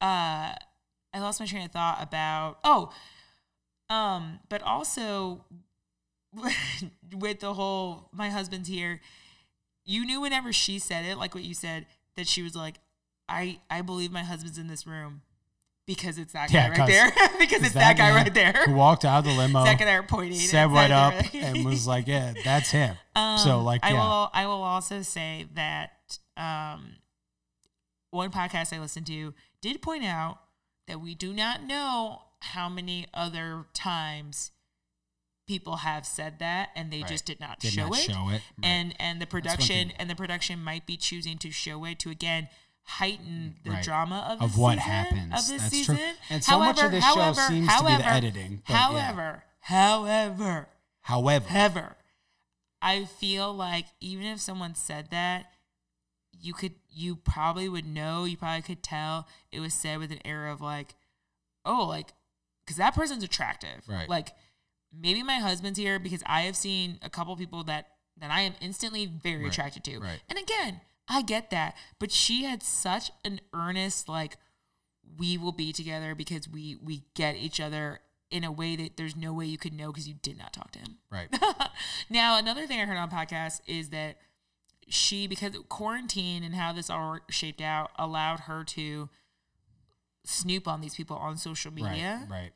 [0.02, 0.54] uh,
[1.16, 2.92] I lost my train of thought about oh,
[3.90, 5.46] um, but also
[7.14, 9.02] with the whole my husband's here.
[9.86, 11.86] You knew whenever she said it, like what you said,
[12.18, 12.76] that she was like,
[13.30, 15.22] I I believe my husband's in this room
[15.88, 17.12] because it's that Yeah, guy right there.
[17.40, 18.64] because it's that, guy right there.
[18.66, 20.40] Who walked out of the limo, Zach and I are pointing.
[20.40, 24.00] said what up, right- and was like, "Yeah, that's him." so Um, like, I yeah,
[24.00, 24.30] will.
[24.34, 25.92] I will also say that
[26.36, 26.96] um,
[28.12, 30.40] one podcast I listened to did point out
[30.88, 34.52] that we do not know how many other times
[35.48, 37.08] people have said that, and they Right.
[37.10, 38.12] just did not did show not it.
[38.12, 38.32] show it.
[38.32, 38.42] Right.
[38.64, 42.50] And and the production and the production might be choosing to show it to again
[42.84, 43.84] heighten the Right.
[43.84, 45.34] drama of, Of what season, happens.
[45.34, 45.96] of this That's true.
[45.96, 46.16] season.
[46.30, 48.78] And so much of this show however, seems to be the editing, but yeah.
[48.78, 50.70] However, however,
[51.02, 51.98] However, However,
[52.82, 55.52] I feel like even if someone said that,
[56.46, 60.20] you could, you probably would know, you probably could tell it was said with an
[60.26, 60.96] air of like,
[61.66, 62.14] oh, like,
[62.66, 63.84] because that person's attractive.
[63.88, 64.08] Right.
[64.10, 64.30] Like,
[64.98, 67.88] maybe my husband's here because I have seen a couple people that
[68.18, 70.00] that I am instantly very Right, attracted to.
[70.00, 70.22] right.
[70.30, 70.80] And again,
[71.10, 74.38] I get that, but she had such an earnest like,
[75.18, 78.00] we will be together because we we get each other
[78.32, 80.72] in a way that there's no way you could know because you did not talk
[80.72, 80.98] to him.
[81.12, 81.28] right,
[82.10, 84.18] now, another thing I heard on podcast is that
[84.88, 89.10] she, because quarantine and how this all shaped out, allowed her to
[90.26, 92.28] snoop on these people on social media.
[92.30, 92.52] right, right.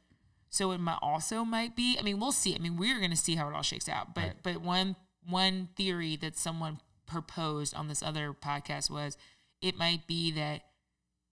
[0.49, 1.95] So it might also might be.
[1.99, 2.55] I mean, we'll see.
[2.55, 4.15] I mean, we're going to see how it all shakes out.
[4.15, 4.43] But Right.
[4.43, 4.95] but one
[5.27, 9.17] one theory that someone proposed on this other podcast was
[9.61, 10.63] it might be that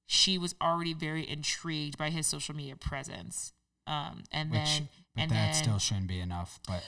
[0.06, 3.54] she was already very intrigued by his social media presence.
[3.88, 6.60] Um, and Which, then but and that then still shouldn't be enough.
[6.68, 6.84] But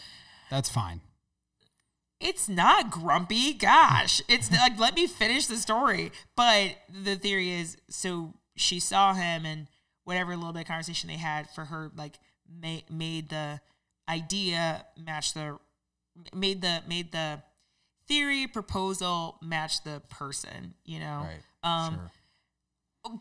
[0.51, 1.01] that's fine.
[2.20, 3.53] It's not grumpy.
[3.53, 6.11] Gosh, it's like let me finish the story.
[6.36, 9.67] But the theory is so she saw him and
[10.03, 13.61] whatever little bit of conversation they had for her like ma- made the
[14.09, 15.57] idea match the
[16.34, 17.41] made the made the
[18.07, 20.74] theory proposal match the person.
[20.84, 21.39] You know, Right.
[21.63, 22.11] Um, sure.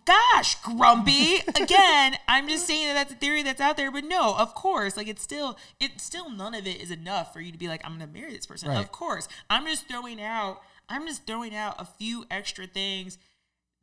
[0.04, 1.36] Gosh, grumpy.
[1.60, 4.96] Again, I'm just saying that that's a theory that's out there, but no, of course,
[4.96, 7.80] like it's still, it's still none of it is enough for you to be like,
[7.84, 8.68] I'm gonna marry this person.
[8.68, 8.78] Right.
[8.78, 13.18] Of course, I'm just throwing out, I'm just throwing out a few extra things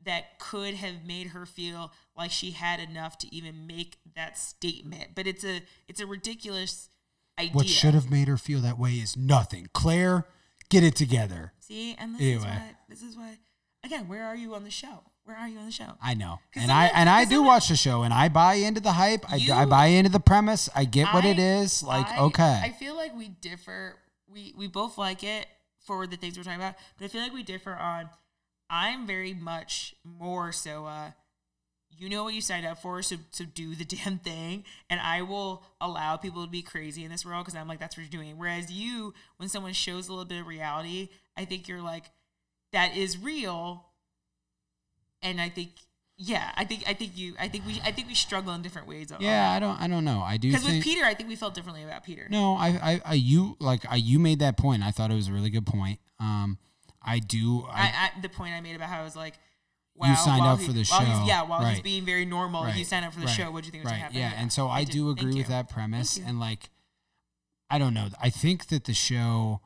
[0.04, 5.12] that could have made her feel like she had enough to even make that statement.
[5.16, 6.90] But it's a, it's a ridiculous
[7.40, 7.54] idea.
[7.54, 9.70] What should have made her feel that way is nothing.
[9.74, 10.28] Clare,
[10.70, 11.54] get it together.
[11.60, 12.48] see, and this is Anyway.
[12.48, 13.38] why, this is why,
[13.84, 15.04] again, where are you on the show?
[15.26, 15.94] Where are you on the show?
[16.04, 18.92] I know, and I and I do watch the show, and I buy into the
[18.94, 19.26] hype.
[19.32, 20.70] I, You- I buy into the premise.
[20.76, 21.82] I get what it I- is.
[21.82, 23.96] Like, I- okay, I feel like we differ.
[24.32, 25.48] We we both like it
[25.80, 28.10] for the things we're talking about, but I feel like we differ on.
[28.70, 30.86] I'm very much more so.
[30.86, 31.12] uh
[31.98, 35.24] You know what you signed up for, so so do the damn thing, and I
[35.24, 38.22] will allow people to be crazy in this world because I'm like that's what you're
[38.22, 38.38] doing.
[38.38, 42.12] Whereas you, when someone shows a little bit of reality, I think you're like
[42.74, 43.86] that is real,
[45.26, 45.72] and I think.
[46.18, 48.88] Yeah, I think I think you I think we I think we struggle in different
[48.88, 49.12] ways.
[49.20, 50.22] yeah, I don't I don't know.
[50.22, 52.28] I do because with Peter, I think we felt differently about Peter.
[52.32, 54.82] no, I, I I you like I you made that point.
[54.82, 56.00] I thought it was a really good point.
[56.22, 56.58] Um,
[57.04, 57.66] I do.
[57.70, 59.34] I, I, I, the point I made about how I was like,
[59.94, 61.24] wow, You signed up he- for the show.
[61.28, 63.52] yeah, while he's being very normal, he Right, signed up for the right, show.
[63.52, 64.38] What do you think was right, going to happen?
[64.38, 64.94] Yeah, and so I, did.
[64.94, 65.56] do Thank agree with you.
[65.56, 66.70] that premise, and like,
[67.70, 68.08] I don't know.
[68.22, 69.60] I think that the show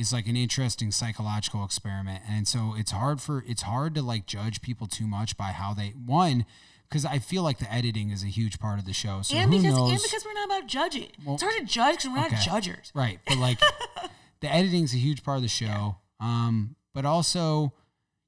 [0.00, 4.26] is like an interesting psychological experiment, and so it's hard for it's hard to like
[4.26, 6.46] judge people too much by how they one
[6.88, 9.22] because I feel like the editing is a huge part of the show.
[9.22, 9.90] So And who because knows?
[9.92, 11.08] and because we're not about judging.
[11.24, 12.42] Well, it's hard to judge because we're not okay.
[12.44, 12.90] judgers.
[12.94, 13.20] Right.
[13.26, 13.60] But like
[14.40, 15.98] the editing is a huge part of the show.
[16.18, 17.74] Um, but also,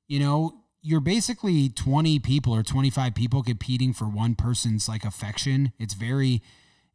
[0.06, 5.72] you know, you're basically 20 people or 25 people competing for one person's like affection.
[5.78, 6.40] It's very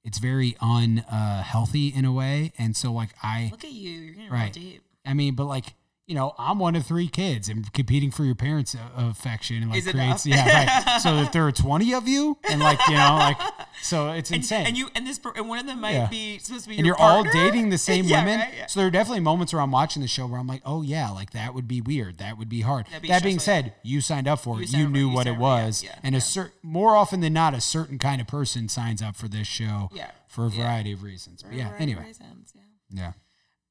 [0.08, 2.54] it's very unhealthy in a way.
[2.58, 3.92] And so like I Look at you.
[3.92, 4.54] You're getting Right.
[4.54, 4.82] deep.
[5.06, 5.74] I mean, but like
[6.08, 9.80] you know, I'm one of three kids, and competing for your parents' affection and like
[9.80, 10.38] Is creates, enough.
[10.48, 11.02] yeah, right.
[11.02, 13.38] So if there are 20 of you, and like you know, like
[13.82, 14.66] so it's And, insane.
[14.68, 16.08] and you and this and one of them might Yeah.
[16.08, 18.40] be supposed to be and your you're all dating the same Yeah, women.
[18.40, 18.66] right, yeah.
[18.68, 21.10] So there are definitely moments where I'm watching the show where I'm like, oh yeah,
[21.10, 22.20] like that would be weird.
[22.20, 22.86] That would be hard.
[23.02, 24.72] Be that being said, you signed up for it.
[24.72, 26.96] You it, knew what it signed up for it, was, yeah, and a certain more
[26.96, 30.46] often than not, a certain kind of person signs up for this show Yeah, for
[30.46, 31.44] a variety of reasons.
[31.44, 32.62] But yeah, anyway, reasons, yeah.
[32.92, 33.12] yeah.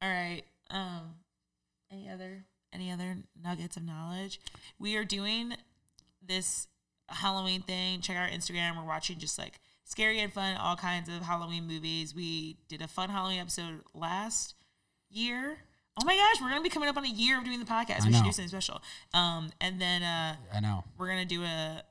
[0.03, 0.43] All right.
[0.71, 1.15] Um,
[1.91, 4.41] any other any other nuggets of knowledge?
[4.79, 5.55] We are doing
[6.27, 6.69] this
[7.09, 8.01] Halloween thing.
[8.01, 8.77] Check our Instagram.
[8.77, 12.15] We're watching just like scary and fun, all kinds of Halloween movies.
[12.15, 14.55] We did a fun Halloween episode last
[15.11, 15.59] year.
[16.01, 18.03] Oh my gosh, we're gonna be coming up on a year of doing the podcast.
[18.03, 18.83] I we should do something special.
[19.15, 20.85] Um, and then uh, I know.
[20.99, 21.83] we're gonna do a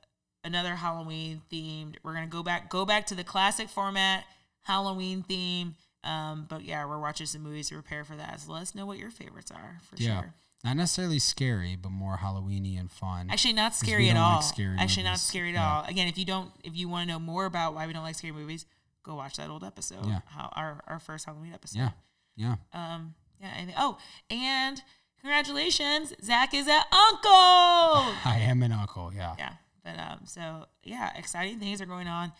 [0.44, 1.96] another Halloween themed.
[2.04, 4.24] We're gonna go back go back to the classic format,
[4.62, 5.74] Halloween theme.
[6.06, 8.40] Um, but yeah, we're watching some movies to prepare for that.
[8.40, 10.20] So let us know what your favorites are for Yeah.
[10.20, 10.34] sure.
[10.64, 13.28] Not necessarily scary, but more Halloweeny and fun.
[13.30, 14.36] Actually, not scary at all.
[14.36, 15.70] like scary Actually, not scary at Yeah.
[15.78, 15.84] all.
[15.84, 18.14] Again, if you don't, if you want to know more about why we don't like
[18.16, 18.66] scary movies,
[19.02, 20.06] go watch that old episode.
[20.06, 20.20] Yeah.
[20.26, 21.78] How our our first Halloween episode.
[21.78, 21.90] yeah.
[22.36, 22.56] Yeah.
[22.72, 23.14] Um.
[23.40, 23.48] Yeah.
[23.56, 23.98] And, oh,
[24.30, 24.82] and
[25.20, 27.30] congratulations, Zach is an uncle.
[28.24, 29.12] I am an uncle.
[29.14, 29.34] Yeah.
[29.38, 29.52] yeah.
[29.84, 30.20] But um.
[30.24, 32.32] So yeah, exciting things are going on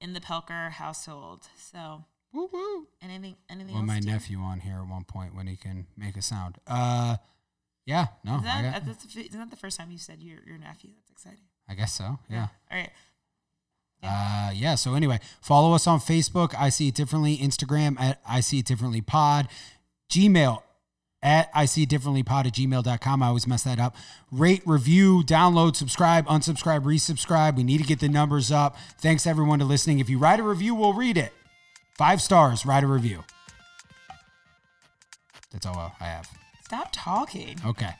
[0.00, 1.48] in the Pelker household.
[1.56, 2.86] So Woo woo.
[3.02, 3.88] anything anything Well, else?
[3.88, 6.56] my to- nephew on here at one point when he can make a sound.
[6.66, 7.16] Uh,
[7.84, 8.06] yeah.
[8.24, 10.90] No, Is that, got, that's, isn't that the first time you said your your nephew?
[10.96, 11.44] That's exciting.
[11.68, 12.18] I guess so.
[12.30, 12.48] Yeah.
[12.70, 12.90] All right.
[14.02, 14.74] Uh, yeah.
[14.74, 16.54] So anyway, follow us on Facebook.
[16.58, 17.36] I see it differently.
[17.38, 19.48] Instagram at I see it differently pod.
[20.10, 20.62] Gmail
[21.22, 23.22] at I see it differently pod at gmail.com.
[23.22, 23.94] I always mess that up.
[24.32, 27.56] Rate, review, download, subscribe, unsubscribe, resubscribe.
[27.56, 28.76] We need to get the numbers up.
[28.98, 30.00] Thanks everyone to listening.
[30.00, 31.32] If you write a review, we'll read it.
[32.02, 33.22] Five stars, write a review.
[35.52, 36.28] That's all I have.
[36.64, 37.56] Stop talking.
[37.64, 37.94] Okay.